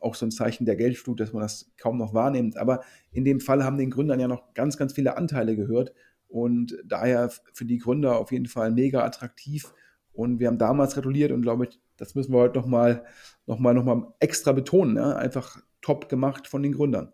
[0.00, 2.56] Auch so ein Zeichen der Geldflut, dass man das kaum noch wahrnimmt.
[2.56, 2.80] Aber
[3.12, 5.92] in dem Fall haben den Gründern ja noch ganz, ganz viele Anteile gehört.
[6.28, 9.72] Und daher für die Gründer auf jeden Fall mega attraktiv.
[10.12, 13.04] Und wir haben damals gratuliert und glaube ich, das müssen wir heute nochmal
[13.46, 14.94] noch mal, noch mal extra betonen.
[14.94, 15.16] Ne?
[15.16, 17.12] Einfach top gemacht von den Gründern.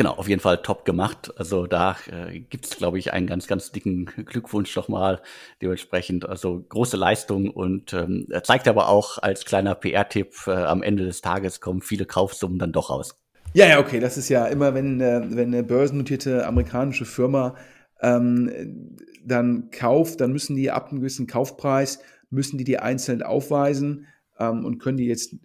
[0.00, 1.30] Genau, auf jeden Fall top gemacht.
[1.36, 5.20] Also da äh, gibt es, glaube ich, einen ganz, ganz dicken Glückwunsch nochmal
[5.60, 6.26] dementsprechend.
[6.26, 11.20] Also große Leistung und ähm, zeigt aber auch als kleiner PR-Tipp, äh, am Ende des
[11.20, 13.20] Tages kommen viele Kaufsummen dann doch raus.
[13.52, 17.56] Ja, ja, okay, das ist ja immer, wenn, äh, wenn eine börsennotierte amerikanische Firma
[18.00, 21.98] ähm, dann kauft, dann müssen die ab einem gewissen Kaufpreis,
[22.30, 24.06] müssen die die einzeln aufweisen
[24.38, 25.36] ähm, und können die jetzt,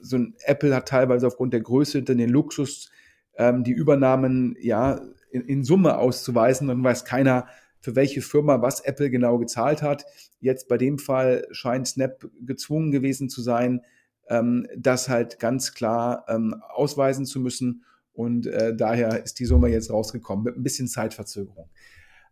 [0.00, 2.88] so ein Apple hat teilweise aufgrund der Größe dann den Luxus,
[3.36, 7.46] ähm, die Übernahmen ja in, in Summe auszuweisen, dann weiß keiner,
[7.80, 10.04] für welche Firma was Apple genau gezahlt hat.
[10.40, 13.82] Jetzt bei dem Fall scheint Snap gezwungen gewesen zu sein,
[14.28, 17.84] ähm, das halt ganz klar ähm, ausweisen zu müssen.
[18.12, 21.70] Und äh, daher ist die Summe jetzt rausgekommen mit ein bisschen Zeitverzögerung.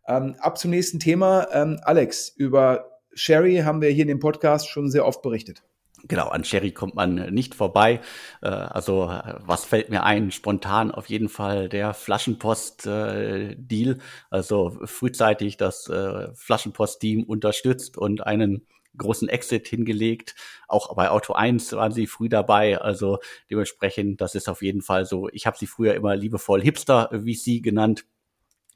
[0.06, 1.48] Ähm, ab zum nächsten Thema.
[1.52, 5.64] Ähm, Alex, über Sherry haben wir hier in dem Podcast schon sehr oft berichtet.
[6.08, 8.00] Genau, an Sherry kommt man nicht vorbei.
[8.42, 10.30] Äh, also was fällt mir ein?
[10.30, 13.98] Spontan auf jeden Fall der Flaschenpost-Deal.
[14.30, 20.34] Also frühzeitig das äh, Flaschenpost-Team unterstützt und einen großen Exit hingelegt.
[20.68, 22.80] Auch bei Auto 1 waren sie früh dabei.
[22.80, 23.18] Also
[23.50, 25.28] dementsprechend, das ist auf jeden Fall so.
[25.30, 28.04] Ich habe sie früher immer liebevoll Hipster VC genannt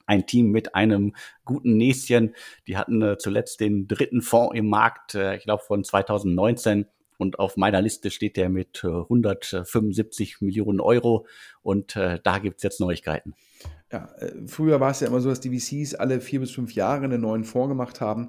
[0.06, 2.34] ein Team mit einem guten Näschen.
[2.66, 6.87] Die hatten äh, zuletzt den dritten Fonds im Markt, äh, ich glaube von 2019.
[7.18, 11.27] Und auf meiner Liste steht der mit 175 äh, Millionen Euro.
[11.62, 13.35] Und äh, da gibt's jetzt Neuigkeiten.
[13.92, 16.72] Ja, äh, früher war es ja immer so, dass die VCs alle vier bis fünf
[16.74, 18.29] Jahre einen neuen Fonds gemacht haben.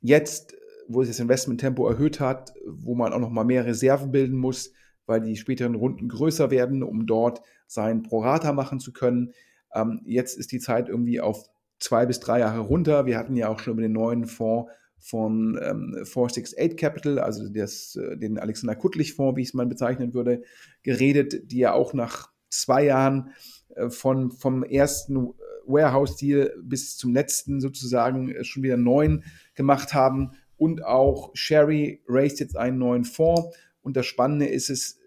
[0.00, 0.54] Jetzt,
[0.88, 4.72] wo sich das Investmenttempo erhöht hat, wo man auch noch mal mehr Reserven bilden muss,
[5.06, 9.32] weil die späteren Runden größer werden, um dort sein Prorata machen zu können.
[9.74, 13.06] Ähm, jetzt ist die Zeit irgendwie auf zwei bis drei Jahre runter.
[13.06, 17.96] Wir hatten ja auch schon über den neuen Fonds von ähm, 468 Capital, also das,
[17.96, 20.42] äh, den Alexander Kuttlich-Fonds, wie ich es mal bezeichnen würde,
[20.82, 23.30] geredet, die ja auch nach zwei Jahren
[23.74, 25.34] äh, von, vom ersten
[25.66, 30.32] Warehouse-Deal bis zum letzten sozusagen äh, schon wieder neuen gemacht haben.
[30.56, 33.56] Und auch Sherry raised jetzt einen neuen Fonds.
[33.82, 34.98] Und das Spannende ist es,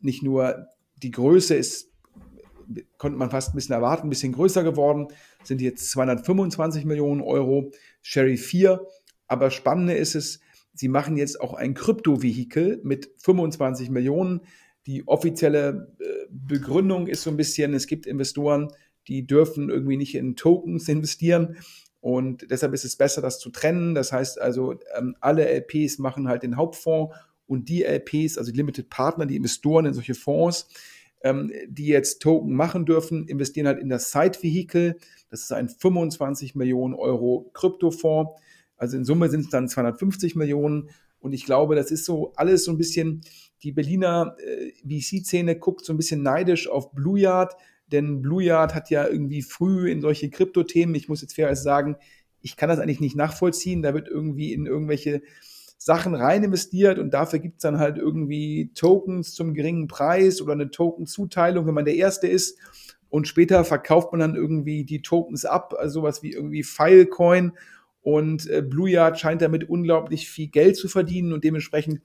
[0.00, 0.66] nicht nur
[1.02, 1.90] die Größe ist,
[2.98, 5.08] konnte man fast ein bisschen erwarten, ein bisschen größer geworden,
[5.42, 8.86] sind jetzt 225 Millionen Euro, Sherry 4.
[9.26, 10.40] Aber spannende ist es,
[10.74, 14.42] sie machen jetzt auch ein Kryptovehikel mit 25 Millionen.
[14.86, 18.72] Die offizielle äh, Begründung ist so ein bisschen, es gibt Investoren,
[19.08, 21.56] die dürfen irgendwie nicht in Tokens investieren.
[22.00, 23.94] Und deshalb ist es besser, das zu trennen.
[23.94, 27.14] Das heißt also, ähm, alle LPs machen halt den Hauptfonds
[27.46, 30.68] und die LPs, also die Limited Partner, die Investoren in solche Fonds,
[31.22, 34.96] ähm, die jetzt Token machen dürfen, investieren halt in das Side-Vehikel.
[35.30, 38.40] Das ist ein 25 Millionen Euro Kryptofonds.
[38.76, 40.90] Also in Summe sind es dann 250 Millionen.
[41.20, 43.20] Und ich glaube, das ist so alles so ein bisschen,
[43.62, 47.54] die Berliner äh, VC-Szene guckt so ein bisschen neidisch auf Blue Yard,
[47.92, 51.96] denn Blue Yard hat ja irgendwie früh in solche Krypto-Themen, ich muss jetzt fairerweise sagen,
[52.40, 55.20] ich kann das eigentlich nicht nachvollziehen, da wird irgendwie in irgendwelche
[55.82, 60.70] Sachen rein investiert und dafür gibt's dann halt irgendwie Tokens zum geringen Preis oder eine
[60.70, 62.58] Token-Zuteilung, wenn man der Erste ist.
[63.08, 67.52] Und später verkauft man dann irgendwie die Tokens ab, also sowas wie irgendwie Filecoin.
[68.02, 72.02] Und äh, Blue Yard scheint damit unglaublich viel Geld zu verdienen und dementsprechend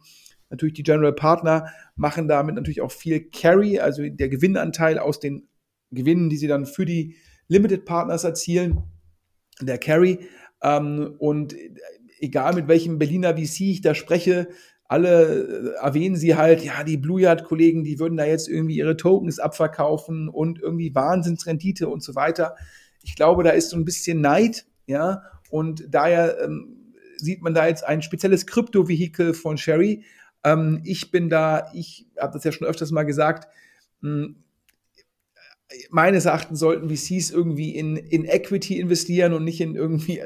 [0.49, 5.49] natürlich die General Partner machen damit natürlich auch viel Carry, also der Gewinnanteil aus den
[5.91, 7.17] Gewinnen, die sie dann für die
[7.49, 8.83] Limited Partners erzielen,
[9.59, 10.29] der Carry.
[10.63, 11.53] Ähm, und
[12.19, 14.47] egal mit welchem Berliner VC ich da spreche,
[14.87, 18.97] alle äh, erwähnen sie halt, ja, die Blue Yard-Kollegen, die würden da jetzt irgendwie ihre
[18.97, 22.55] Tokens abverkaufen und irgendwie Wahnsinnsrendite und so weiter.
[23.01, 27.67] Ich glaube, da ist so ein bisschen Neid, ja, und daher ähm, sieht man da
[27.67, 30.03] jetzt ein spezielles Krypto-Vehikel von Sherry.
[30.43, 33.47] Ähm, ich bin da, ich habe das ja schon öfters mal gesagt,
[34.01, 34.35] mh, hm,
[35.89, 40.21] meines Erachtens sollten VCs irgendwie in, in Equity investieren und nicht in irgendwie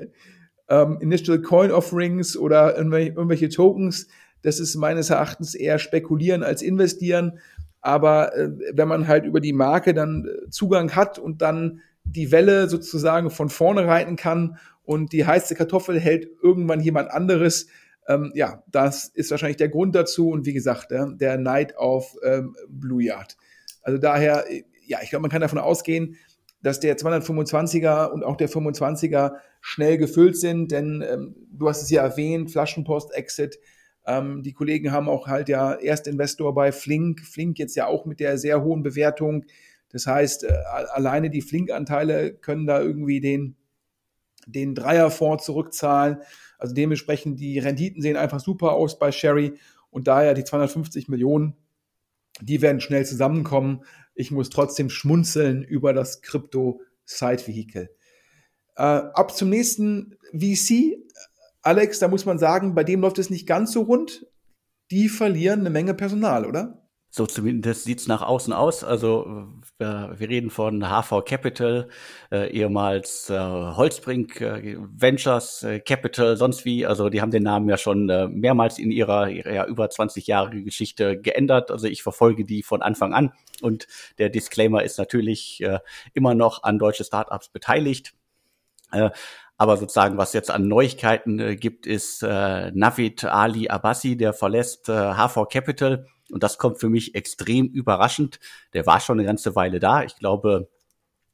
[0.69, 4.08] ähm, Initial Coin Offerings oder irgendwelche, irgendwelche, Tokens.
[4.41, 7.39] Das ist meines Erachtens eher spekulieren als investieren.
[7.82, 12.32] Aber äh, wenn man halt über die Marke dann äh, Zugang hat und dann die
[12.32, 17.67] Welle sozusagen von vorne reiten kann und die heiße Kartoffel hält irgendwann jemand anderes,
[18.08, 20.29] ähm, ja, das ist wahrscheinlich der Grund dazu.
[20.29, 23.38] Und wie gesagt, der, der Neid auf ähm, Blue Yard.
[23.82, 24.45] Also daher,
[24.86, 26.17] ja, ich glaube, man kann davon ausgehen,
[26.62, 31.89] dass der 225er und auch der 25er schnell gefüllt sind, denn ähm, du hast es
[31.89, 33.60] ja erwähnt, Flaschenpost, Exit.
[34.06, 37.22] Ähm, die Kollegen haben auch halt ja Erstinvestor bei Flink.
[37.22, 39.45] Flink jetzt ja auch mit der sehr hohen Bewertung.
[39.91, 40.54] Das heißt, äh,
[40.93, 43.56] alleine die Flink-Anteile können da irgendwie den,
[44.45, 46.17] den Dreierfonds zurückzahlen.
[46.58, 49.54] Also dementsprechend die Renditen sehen einfach super aus bei Sherry
[49.89, 51.56] und daher die 250 Millionen,
[52.41, 53.84] die werden schnell zusammenkommen.
[54.19, 57.89] Ich muss trotzdem schmunzeln über das Krypto-Side-Vehikel.
[58.75, 60.97] Äh, ab zum nächsten VC.
[61.62, 64.27] Alex, da muss man sagen, bei dem läuft es nicht ganz so rund.
[64.91, 66.88] Die verlieren eine Menge Personal, oder?
[67.12, 68.84] So zumindest sieht's nach außen aus.
[68.84, 69.48] Also
[69.80, 71.89] wir, wir reden von HV Capital,
[72.32, 76.86] äh, ehemals äh, Holzbrink äh, Ventures äh, Capital, sonst wie.
[76.86, 80.62] Also die haben den Namen ja schon äh, mehrmals in ihrer, ihrer über 20 Jahre
[80.62, 81.72] Geschichte geändert.
[81.72, 83.34] Also ich verfolge die von Anfang an.
[83.62, 83.88] Und
[84.19, 85.80] der Disclaimer ist natürlich äh,
[86.13, 88.13] immer noch an deutsche Startups beteiligt.
[88.91, 89.10] Äh,
[89.58, 94.89] aber sozusagen, was jetzt an Neuigkeiten äh, gibt, ist äh, Navid Ali Abbasi, der verlässt
[94.89, 98.39] äh, HV Capital und das kommt für mich extrem überraschend.
[98.74, 100.04] Der war schon eine ganze Weile da.
[100.04, 100.70] Ich glaube,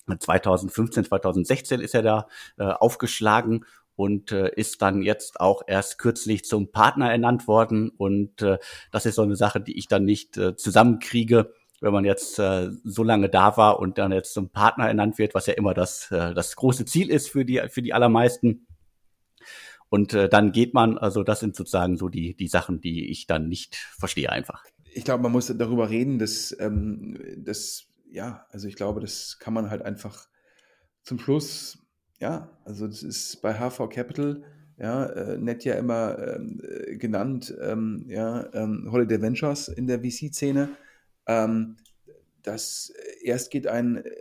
[0.08, 2.28] 2015, 2016 ist er da
[2.58, 7.90] äh, aufgeschlagen und äh, ist dann jetzt auch erst kürzlich zum Partner ernannt worden.
[7.90, 8.58] Und äh,
[8.92, 12.72] das ist so eine Sache, die ich dann nicht äh, zusammenkriege, wenn man jetzt äh,
[12.84, 16.12] so lange da war und dann jetzt zum Partner ernannt wird, was ja immer das,
[16.12, 18.68] äh, das große Ziel ist für die, für die allermeisten.
[19.90, 23.28] Und äh, dann geht man, also das sind sozusagen so die, die Sachen, die ich
[23.28, 24.64] dann nicht verstehe einfach
[24.96, 29.54] ich glaube, man muss darüber reden, dass, ähm, dass, ja, also ich glaube, das kann
[29.54, 30.30] man halt einfach
[31.04, 31.78] zum Schluss,
[32.20, 34.44] ja, also das ist bei HV Capital,
[34.78, 40.70] ja, äh, nett ja immer äh, genannt, ähm, ja, ähm, Holiday Ventures in der VC-Szene.
[41.28, 41.76] Ähm,
[42.42, 44.12] das äh, erst geht ein, äh,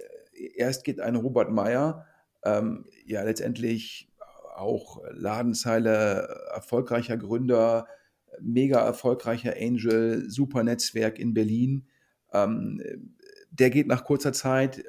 [0.57, 2.05] erst geht ein Robert Meyer,
[2.45, 4.11] ähm, ja, letztendlich
[4.57, 7.87] auch Ladenzeile, erfolgreicher Gründer,
[8.41, 11.87] mega erfolgreicher Angel, super Netzwerk in Berlin.
[12.33, 12.83] Ähm,
[13.51, 14.85] der geht nach kurzer Zeit,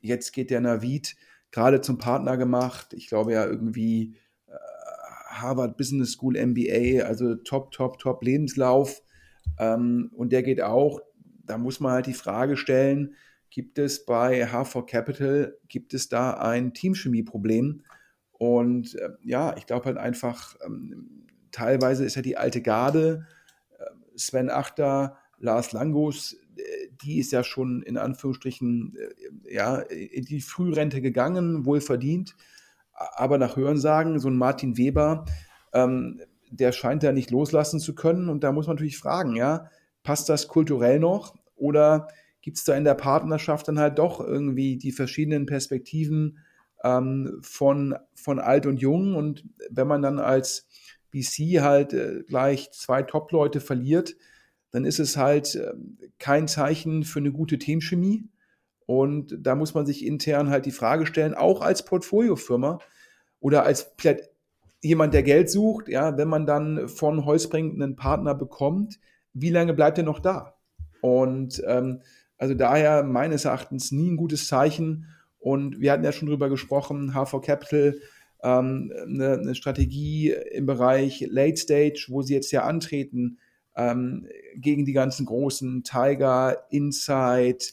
[0.00, 1.16] jetzt geht der Navid
[1.50, 2.92] gerade zum Partner gemacht.
[2.94, 4.16] Ich glaube ja irgendwie
[4.46, 4.52] äh,
[5.28, 9.02] Harvard Business School MBA, also top, top, top Lebenslauf.
[9.58, 11.00] Ähm, und der geht auch,
[11.44, 13.14] da muss man halt die Frage stellen,
[13.50, 17.82] gibt es bei H4 Capital, gibt es da ein Teamchemie-Problem?
[18.32, 23.26] Und äh, ja, ich glaube halt einfach, ähm, teilweise ist ja die alte Garde,
[23.78, 23.84] äh,
[24.16, 26.36] Sven Achter, Lars Langus,
[27.02, 32.34] die ist ja schon in Anführungsstrichen äh, ja, in die Frührente gegangen, wohl verdient.
[32.92, 35.24] Aber nach Hörensagen, so ein Martin Weber,
[35.72, 38.28] ähm, der scheint da nicht loslassen zu können.
[38.28, 39.68] Und da muss man natürlich fragen, ja,
[40.02, 41.34] passt das kulturell noch?
[41.56, 42.08] Oder
[42.40, 46.38] gibt es da in der Partnerschaft dann halt doch irgendwie die verschiedenen Perspektiven
[46.84, 49.16] ähm, von, von alt und jung?
[49.16, 50.68] Und wenn man dann als
[51.14, 54.16] BC halt äh, gleich zwei Top-Leute verliert,
[54.72, 55.72] dann ist es halt äh,
[56.18, 58.28] kein Zeichen für eine gute Teamchemie.
[58.86, 62.80] Und da muss man sich intern halt die Frage stellen, auch als Portfoliofirma
[63.40, 64.28] oder als vielleicht
[64.82, 68.98] jemand, der Geld sucht, ja, wenn man dann von Holzbrink einen Partner bekommt,
[69.32, 70.56] wie lange bleibt er noch da?
[71.00, 72.02] Und ähm,
[72.36, 75.06] also daher meines Erachtens nie ein gutes Zeichen.
[75.38, 77.98] Und wir hatten ja schon drüber gesprochen, HV Capital,
[78.44, 83.38] ähm, eine, eine, Strategie im Bereich Late Stage, wo sie jetzt ja antreten
[83.74, 87.72] ähm, gegen die ganzen großen Tiger, Insight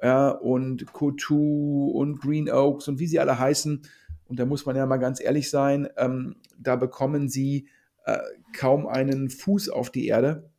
[0.00, 3.82] ja, und Co2 und Green Oaks und wie sie alle heißen.
[4.26, 7.66] Und da muss man ja mal ganz ehrlich sein, ähm, da bekommen sie
[8.06, 8.18] äh,
[8.56, 10.50] kaum einen Fuß auf die Erde.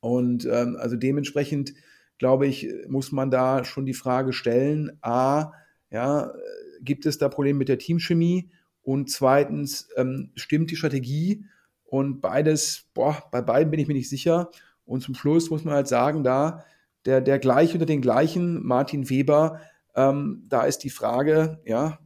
[0.00, 1.74] Und ähm, also dementsprechend,
[2.18, 5.52] glaube ich, muss man da schon die Frage stellen, a,
[5.90, 6.32] ja,
[6.80, 8.50] gibt es da Probleme mit der Teamchemie?
[8.82, 11.44] Und zweitens, ähm, stimmt die Strategie?
[11.84, 14.50] Und beides, boah, bei beiden bin ich mir nicht sicher.
[14.84, 16.64] Und zum Schluss muss man halt sagen, da
[17.04, 19.60] der, der gleich unter den gleichen, Martin Weber,
[19.94, 21.98] ähm, da ist die Frage, ja,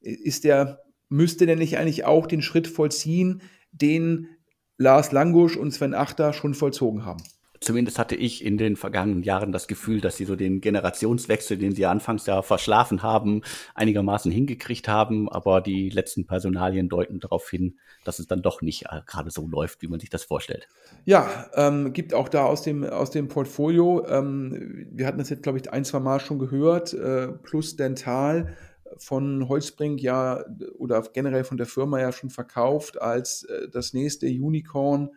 [0.00, 3.42] ist der, müsste der nicht eigentlich auch den Schritt vollziehen,
[3.72, 4.28] den
[4.76, 7.22] Lars Langusch und Sven Achter schon vollzogen haben.
[7.62, 11.74] Zumindest hatte ich in den vergangenen Jahren das Gefühl, dass sie so den Generationswechsel, den
[11.74, 13.42] sie anfangs ja verschlafen haben,
[13.74, 15.28] einigermaßen hingekriegt haben.
[15.28, 19.46] Aber die letzten Personalien deuten darauf hin, dass es dann doch nicht äh, gerade so
[19.46, 20.68] läuft, wie man sich das vorstellt.
[21.04, 25.42] Ja, ähm, gibt auch da aus dem, aus dem Portfolio, ähm, wir hatten das jetzt,
[25.42, 28.56] glaube ich, ein, zwei Mal schon gehört, äh, plus Dental
[28.96, 30.44] von Holzbrink ja
[30.78, 35.10] oder generell von der Firma ja schon verkauft als äh, das nächste Unicorn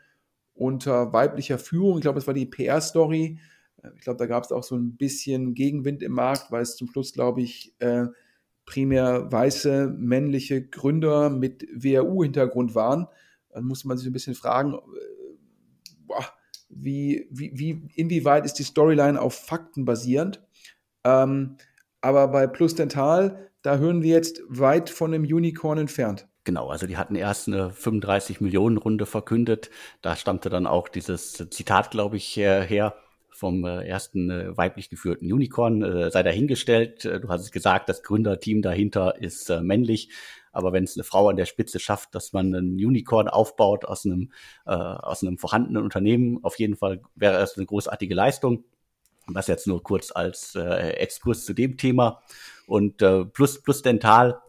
[0.53, 1.97] unter weiblicher Führung.
[1.97, 3.39] Ich glaube, es war die PR-Story.
[3.81, 6.75] Äh, ich glaube, da gab es auch so ein bisschen Gegenwind im Markt, weil es
[6.75, 8.05] zum Schluss, glaube ich, äh,
[8.65, 13.07] primär weiße männliche Gründer mit WHU-Hintergrund waren.
[13.49, 16.23] Dann musste man sich ein bisschen fragen, äh,
[16.69, 20.41] wie, wie, wie, inwieweit ist die Storyline auf Fakten basierend?
[21.03, 21.57] Ähm,
[22.01, 26.27] aber bei Plus Dental da hören wir jetzt weit von einem Unicorn entfernt.
[26.45, 29.69] Genau, also die hatten erst eine 35 Millionen Runde verkündet.
[30.01, 32.95] Da stammte dann auch dieses Zitat, glaube ich, her
[33.29, 35.83] vom äh, ersten äh, weiblich geführten Unicorn.
[35.83, 37.05] Äh, sei dahingestellt.
[37.05, 40.09] Du hast es gesagt, das Gründerteam dahinter ist männlich.
[40.51, 44.05] Aber wenn es eine Frau an der Spitze schafft, dass man einen Unicorn aufbaut aus
[44.05, 44.31] einem,
[44.65, 48.63] äh, aus einem vorhandenen Unternehmen, auf jeden Fall wäre es eine großartige Leistung.
[49.33, 52.21] Das jetzt nur kurz als äh, Exkurs zu dem Thema.
[52.67, 54.41] Und äh, plus, plus Dental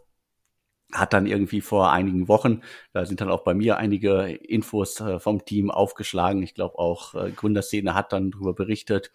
[0.94, 5.18] hat dann irgendwie vor einigen Wochen, da sind dann auch bei mir einige Infos äh,
[5.18, 6.42] vom Team aufgeschlagen.
[6.42, 9.10] Ich glaube auch äh, Gründerszene hat dann darüber berichtet.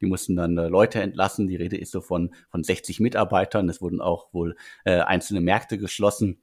[0.00, 1.48] Die mussten dann äh, Leute entlassen.
[1.48, 3.68] Die Rede ist so von, von 60 Mitarbeitern.
[3.68, 6.40] Es wurden auch wohl äh, einzelne Märkte geschlossen.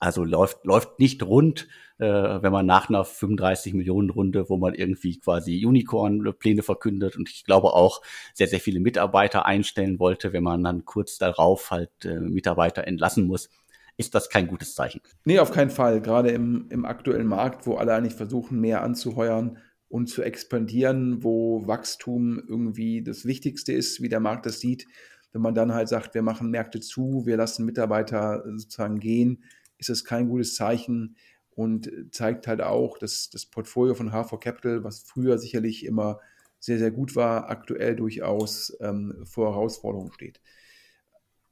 [0.00, 4.74] Also läuft, läuft nicht rund, äh, wenn man nach einer 35 Millionen Runde, wo man
[4.74, 8.02] irgendwie quasi Unicorn-Pläne verkündet und ich glaube auch
[8.34, 13.28] sehr, sehr viele Mitarbeiter einstellen wollte, wenn man dann kurz darauf halt äh, Mitarbeiter entlassen
[13.28, 13.48] muss,
[13.96, 15.00] ist das kein gutes Zeichen.
[15.24, 16.00] Nee, auf keinen Fall.
[16.00, 21.66] Gerade im, im aktuellen Markt, wo alle eigentlich versuchen, mehr anzuheuern und zu expandieren, wo
[21.66, 24.86] Wachstum irgendwie das Wichtigste ist, wie der Markt das sieht.
[25.32, 29.44] Wenn man dann halt sagt, wir machen Märkte zu, wir lassen Mitarbeiter sozusagen gehen,
[29.78, 31.16] ist das kein gutes Zeichen
[31.54, 36.20] und zeigt halt auch, dass das Portfolio von H4 Capital, was früher sicherlich immer
[36.58, 40.40] sehr, sehr gut war, aktuell durchaus ähm, vor Herausforderungen steht.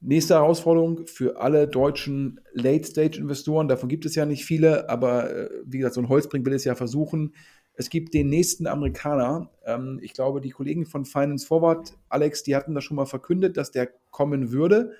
[0.03, 5.77] Nächste Herausforderung für alle deutschen Late-Stage-Investoren, davon gibt es ja nicht viele, aber äh, wie
[5.77, 7.35] gesagt, so ein Holzbrink will es ja versuchen.
[7.73, 9.51] Es gibt den nächsten Amerikaner.
[9.63, 13.57] Ähm, ich glaube, die Kollegen von Finance Forward, Alex, die hatten das schon mal verkündet,
[13.57, 14.93] dass der kommen würde.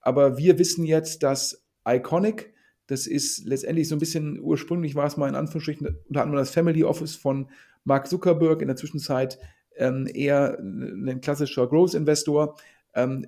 [0.00, 2.54] Aber wir wissen jetzt, dass Iconic,
[2.86, 6.50] das ist letztendlich so ein bisschen, ursprünglich war es mal in Anführungsstrichen unter anderem das
[6.50, 7.50] Family Office von
[7.82, 9.40] Mark Zuckerberg, in der Zwischenzeit
[9.74, 12.54] ähm, eher ein klassischer Growth-Investor.
[12.94, 13.26] Ähm,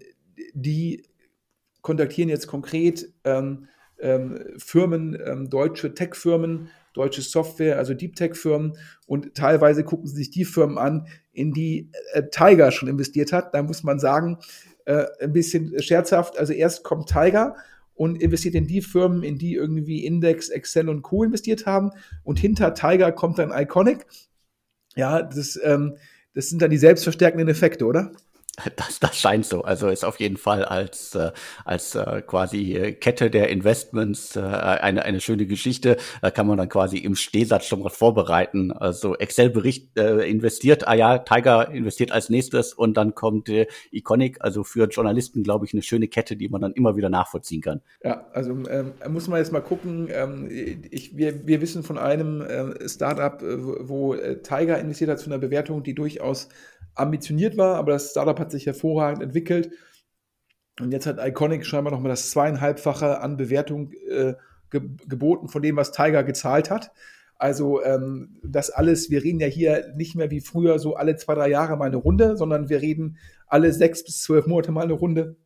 [0.54, 1.07] die
[1.88, 3.66] kontaktieren jetzt konkret ähm,
[3.98, 8.76] ähm, Firmen, ähm, deutsche Tech-Firmen, deutsche Software, also Deep Tech-Firmen
[9.06, 13.54] und teilweise gucken sie sich die Firmen an, in die äh, Tiger schon investiert hat.
[13.54, 14.36] Da muss man sagen,
[14.84, 17.56] äh, ein bisschen scherzhaft, also erst kommt Tiger
[17.94, 21.24] und investiert in die Firmen, in die irgendwie Index, Excel und Co.
[21.24, 21.92] investiert haben.
[22.22, 24.04] Und hinter Tiger kommt dann Iconic.
[24.94, 25.96] Ja, das, ähm,
[26.34, 28.12] das sind dann die selbstverstärkenden Effekte, oder?
[28.76, 29.62] Das, das scheint so.
[29.62, 31.32] Also ist auf jeden Fall als, äh,
[31.64, 35.96] als äh, quasi Kette der Investments äh, eine, eine schöne Geschichte.
[36.22, 38.72] Da kann man dann quasi im Stehsatz schon mal vorbereiten.
[38.72, 44.38] Also Excel-Bericht äh, investiert, ah ja, Tiger investiert als nächstes und dann kommt äh, Iconic.
[44.40, 47.80] Also für Journalisten, glaube ich, eine schöne Kette, die man dann immer wieder nachvollziehen kann.
[48.02, 50.08] Ja, also ähm, muss man jetzt mal gucken.
[50.10, 50.48] Ähm,
[50.90, 55.30] ich, wir, wir wissen von einem äh, Startup, äh, wo äh, Tiger investiert hat zu
[55.30, 56.48] einer Bewertung, die durchaus
[56.98, 59.70] ambitioniert war, aber das Startup hat sich hervorragend entwickelt.
[60.80, 64.34] Und jetzt hat Iconic scheinbar nochmal das zweieinhalbfache an Bewertung äh,
[64.70, 66.92] ge geboten von dem, was Tiger gezahlt hat.
[67.36, 71.34] Also ähm, das alles, wir reden ja hier nicht mehr wie früher so alle zwei,
[71.34, 74.92] drei Jahre mal eine Runde, sondern wir reden alle sechs bis zwölf Monate mal eine
[74.92, 75.36] Runde.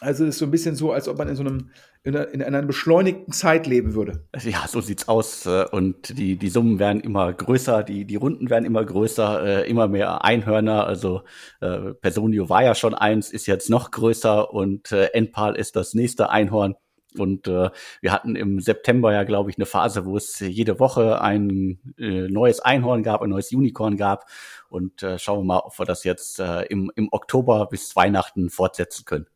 [0.00, 1.70] Also es ist so ein bisschen so, als ob man in so einem
[2.02, 4.24] in einer, in einer beschleunigten Zeit leben würde.
[4.44, 5.44] Ja, so sieht's aus.
[5.44, 9.68] Äh, und die, die Summen werden immer größer, die, die Runden werden immer größer, äh,
[9.68, 10.86] immer mehr Einhörner.
[10.86, 11.22] Also
[11.60, 16.30] äh, Personio war ja schon eins, ist jetzt noch größer und Enpal ist das nächste
[16.30, 16.76] Einhorn.
[17.18, 17.70] Und äh,
[18.00, 22.28] wir hatten im September ja, glaube ich, eine Phase, wo es jede Woche ein äh,
[22.28, 24.26] neues Einhorn gab, ein neues Unicorn gab.
[24.68, 28.50] Und äh, schauen wir mal, ob wir das jetzt äh, im, im Oktober bis Weihnachten
[28.50, 29.26] fortsetzen können.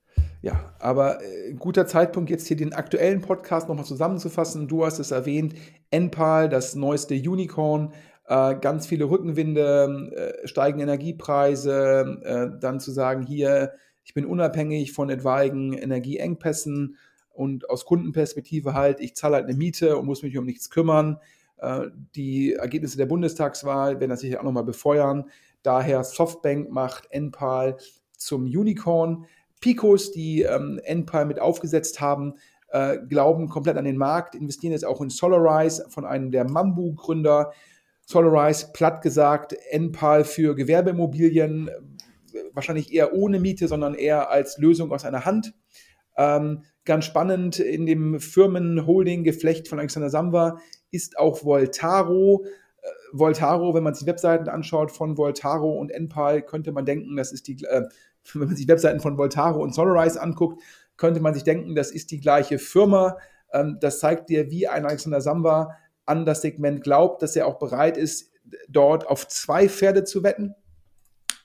[0.42, 4.68] Ja, aber äh, guter Zeitpunkt, jetzt hier den aktuellen Podcast nochmal zusammenzufassen.
[4.68, 5.54] Du hast es erwähnt,
[5.90, 7.92] Enpal, das neueste Unicorn,
[8.26, 13.72] äh, ganz viele Rückenwinde, äh, steigende Energiepreise, äh, dann zu sagen, hier,
[14.04, 16.96] ich bin unabhängig von etwaigen Energieengpässen
[17.30, 21.18] und aus Kundenperspektive halt, ich zahle halt eine Miete und muss mich um nichts kümmern.
[21.58, 25.24] Äh, die Ergebnisse der Bundestagswahl werden das sicher auch nochmal befeuern.
[25.62, 27.76] Daher Softbank macht Enpal
[28.16, 29.26] zum Unicorn.
[29.60, 32.34] Picos, die ähm, NPAL mit aufgesetzt haben,
[32.68, 37.52] äh, glauben komplett an den Markt, investieren jetzt auch in Solarize von einem der Mambu-Gründer.
[38.06, 41.70] Solarize, platt gesagt, NPAL für Gewerbeimmobilien,
[42.52, 45.54] wahrscheinlich eher ohne Miete, sondern eher als Lösung aus einer Hand.
[46.16, 50.58] Ähm, ganz spannend, in dem Firmenholding-Geflecht von Alexander Samwer
[50.90, 52.44] ist auch Voltaro.
[52.82, 57.16] Äh, Voltaro, wenn man sich die Webseiten anschaut von Voltaro und NPAL, könnte man denken,
[57.16, 57.84] das ist die, äh,
[58.34, 60.62] wenn man sich Webseiten von Voltaro und Solarize anguckt,
[60.96, 63.16] könnte man sich denken, das ist die gleiche Firma.
[63.52, 67.58] Ähm, das zeigt dir, wie ein Alexander Samba an das Segment glaubt, dass er auch
[67.58, 68.32] bereit ist,
[68.68, 70.54] dort auf zwei Pferde zu wetten.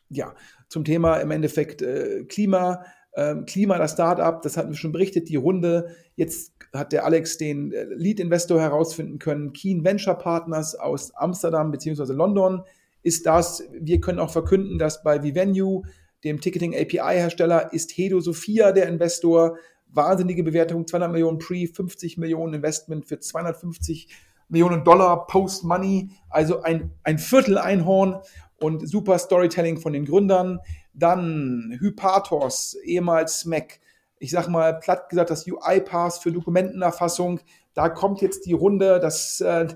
[0.10, 0.34] Ja,
[0.68, 2.86] zum Thema im Endeffekt äh, Klima.
[3.16, 5.96] Ähm, Klima, das Startup, das hatten wir schon berichtet, die Runde.
[6.16, 9.54] Jetzt hat der Alex den äh, Lead-Investor herausfinden können.
[9.54, 12.12] Keen Venture Partners aus Amsterdam bzw.
[12.12, 12.64] London
[13.04, 13.64] ist das.
[13.72, 15.84] Wir können auch verkünden, dass bei Vivenue
[16.24, 19.58] dem Ticketing API-Hersteller, ist Hedo Sophia der Investor.
[19.88, 24.10] Wahnsinnige Bewertung, 200 Millionen Pre, 50 Millionen Investment für 250
[24.48, 28.22] Millionen Dollar Post-Money, also ein, ein Viertel Einhorn
[28.60, 30.60] und super Storytelling von den Gründern.
[30.94, 33.80] Dann Hypatos, ehemals Mac.
[34.18, 37.40] Ich sag mal, platt gesagt, das UI-Pass für Dokumentenerfassung.
[37.74, 39.68] Da kommt jetzt die Runde, das, äh,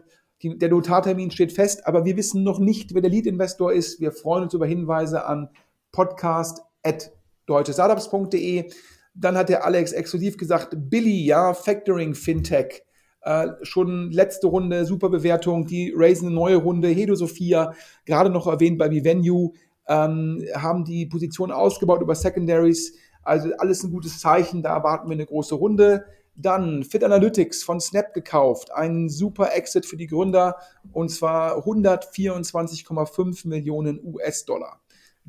[0.42, 4.00] die, der Notartermin steht fest, aber wir wissen noch nicht, wer der Lead-Investor ist.
[4.00, 5.50] Wir freuen uns über Hinweise an
[5.92, 7.12] podcast at
[7.46, 8.72] deutschestartups.de.
[9.14, 12.84] Dann hat der Alex exklusiv gesagt, Billy, ja, Factoring Fintech.
[13.22, 17.74] Äh, schon letzte Runde, super Bewertung, die raisen eine neue Runde, Hedo Sophia,
[18.06, 19.52] gerade noch erwähnt bei Vivenue,
[19.90, 25.16] ähm, haben die Position ausgebaut über Secondaries, also alles ein gutes Zeichen, da erwarten wir
[25.16, 26.06] eine große Runde.
[26.36, 30.56] Dann Fit Analytics von Snap gekauft, ein super Exit für die Gründer
[30.94, 34.79] und zwar 124,5 Millionen US-Dollar.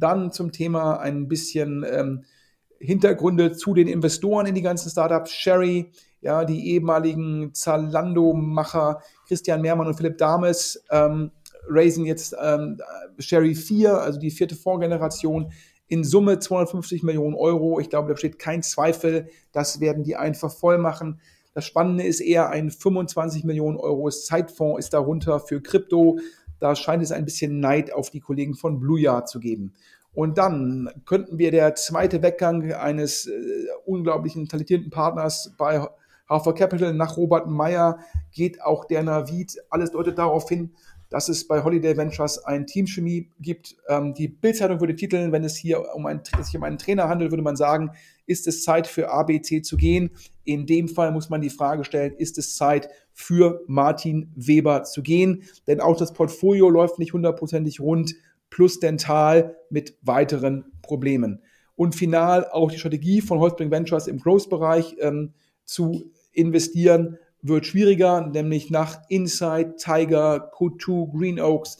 [0.00, 2.24] Dann zum Thema ein bisschen ähm,
[2.78, 5.32] Hintergründe zu den Investoren in die ganzen Startups.
[5.32, 11.30] Sherry, ja, die ehemaligen Zalando-Macher Christian Mehrmann und Philipp Dames ähm,
[11.68, 12.80] raisen jetzt ähm,
[13.18, 15.52] Sherry 4, also die vierte Vorgeneration,
[15.88, 17.80] in Summe 250 Millionen Euro.
[17.80, 21.20] Ich glaube, da besteht kein Zweifel, das werden die einfach voll machen.
[21.52, 26.20] Das Spannende ist eher ein 25 Millionen Euro Zeitfonds ist darunter für Krypto.
[26.60, 29.72] Da scheint es ein bisschen Neid auf die Kollegen von Blue Yard zu geben.
[30.12, 33.32] Und dann könnten wir der zweite Weggang eines äh,
[33.86, 35.86] unglaublichen talentierten Partners bei
[36.28, 37.98] Hafer Capital nach Robert Meyer
[38.32, 39.56] geht auch der Navid.
[39.68, 40.70] Alles deutet darauf hin,
[41.10, 43.76] dass es bei Holiday Ventures ein Teamchemie gibt.
[43.88, 47.32] Ähm, die Bildzeitung würde titeln, wenn es hier um ein, sich um einen Trainer handelt,
[47.32, 47.90] würde man sagen,
[48.26, 50.10] ist es Zeit für ABC zu gehen?
[50.44, 55.02] In dem Fall muss man die Frage stellen, ist es Zeit für Martin Weber zu
[55.02, 55.44] gehen?
[55.66, 58.14] Denn auch das Portfolio läuft nicht hundertprozentig rund,
[58.50, 61.42] plus Dental mit weiteren Problemen.
[61.76, 65.32] Und final auch die Strategie von Holzbring Ventures im Growth-Bereich ähm,
[65.64, 71.78] zu investieren wird schwieriger, nämlich nach Inside, Tiger, Q2, Green Oaks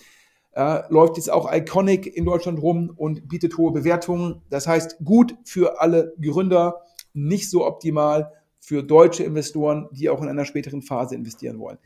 [0.53, 4.43] äh, läuft jetzt auch Iconic in Deutschland rum und bietet hohe Bewertungen.
[4.51, 10.29] Das heißt, gut für alle Gründer, nicht so optimal für deutsche Investoren, die auch in
[10.29, 11.79] einer späteren Phase investieren wollen.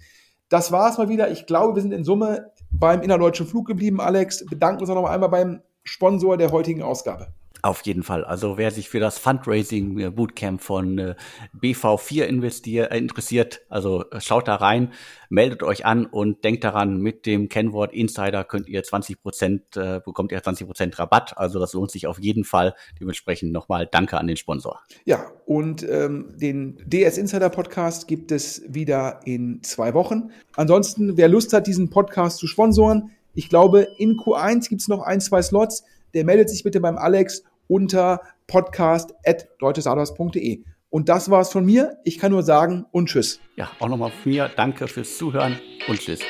[0.49, 1.31] Das war es mal wieder.
[1.31, 4.45] Ich glaube, wir sind in Summe beim innerdeutschen Flug geblieben, Alex.
[4.45, 7.29] Bedanken uns auch noch einmal beim Sponsor der heutigen Ausgabe.
[7.65, 8.27] Auf jeden Fall.
[8.27, 11.15] Also wer sich für das Fundraising äh, Bootcamp von äh,
[11.59, 14.93] BV4 investiert, äh, interessiert, also schaut da rein,
[15.31, 20.03] meldet euch an und denkt daran, mit dem Kennwort Insider könnt ihr 20 Prozent, äh,
[20.05, 21.39] bekommt ihr 20 Prozent Rabatt.
[21.39, 22.75] Also das lohnt sich auf jeden Fall.
[23.01, 24.83] Dementsprechend nochmal Danke an den Sponsor.
[25.07, 30.33] Ja, und ähm, den DS Insider Podcast gibt es wieder in zwei Wochen.
[30.55, 35.01] Ansonsten, wer Lust hat, diesen Podcast zu sponsoren, ich glaube, in Q1 gibt es noch
[35.01, 35.83] ein, zwei Slots.
[36.13, 40.65] Der meldet sich bitte beim Alex unter podcast.deutschesarbeits.de.
[40.91, 41.97] Und das war's von mir.
[42.05, 43.41] Ich kann nur sagen und tschüss.
[43.57, 44.49] Ja, auch nochmal von mir.
[44.55, 45.59] Danke fürs Zuhören
[45.89, 46.21] und tschüss.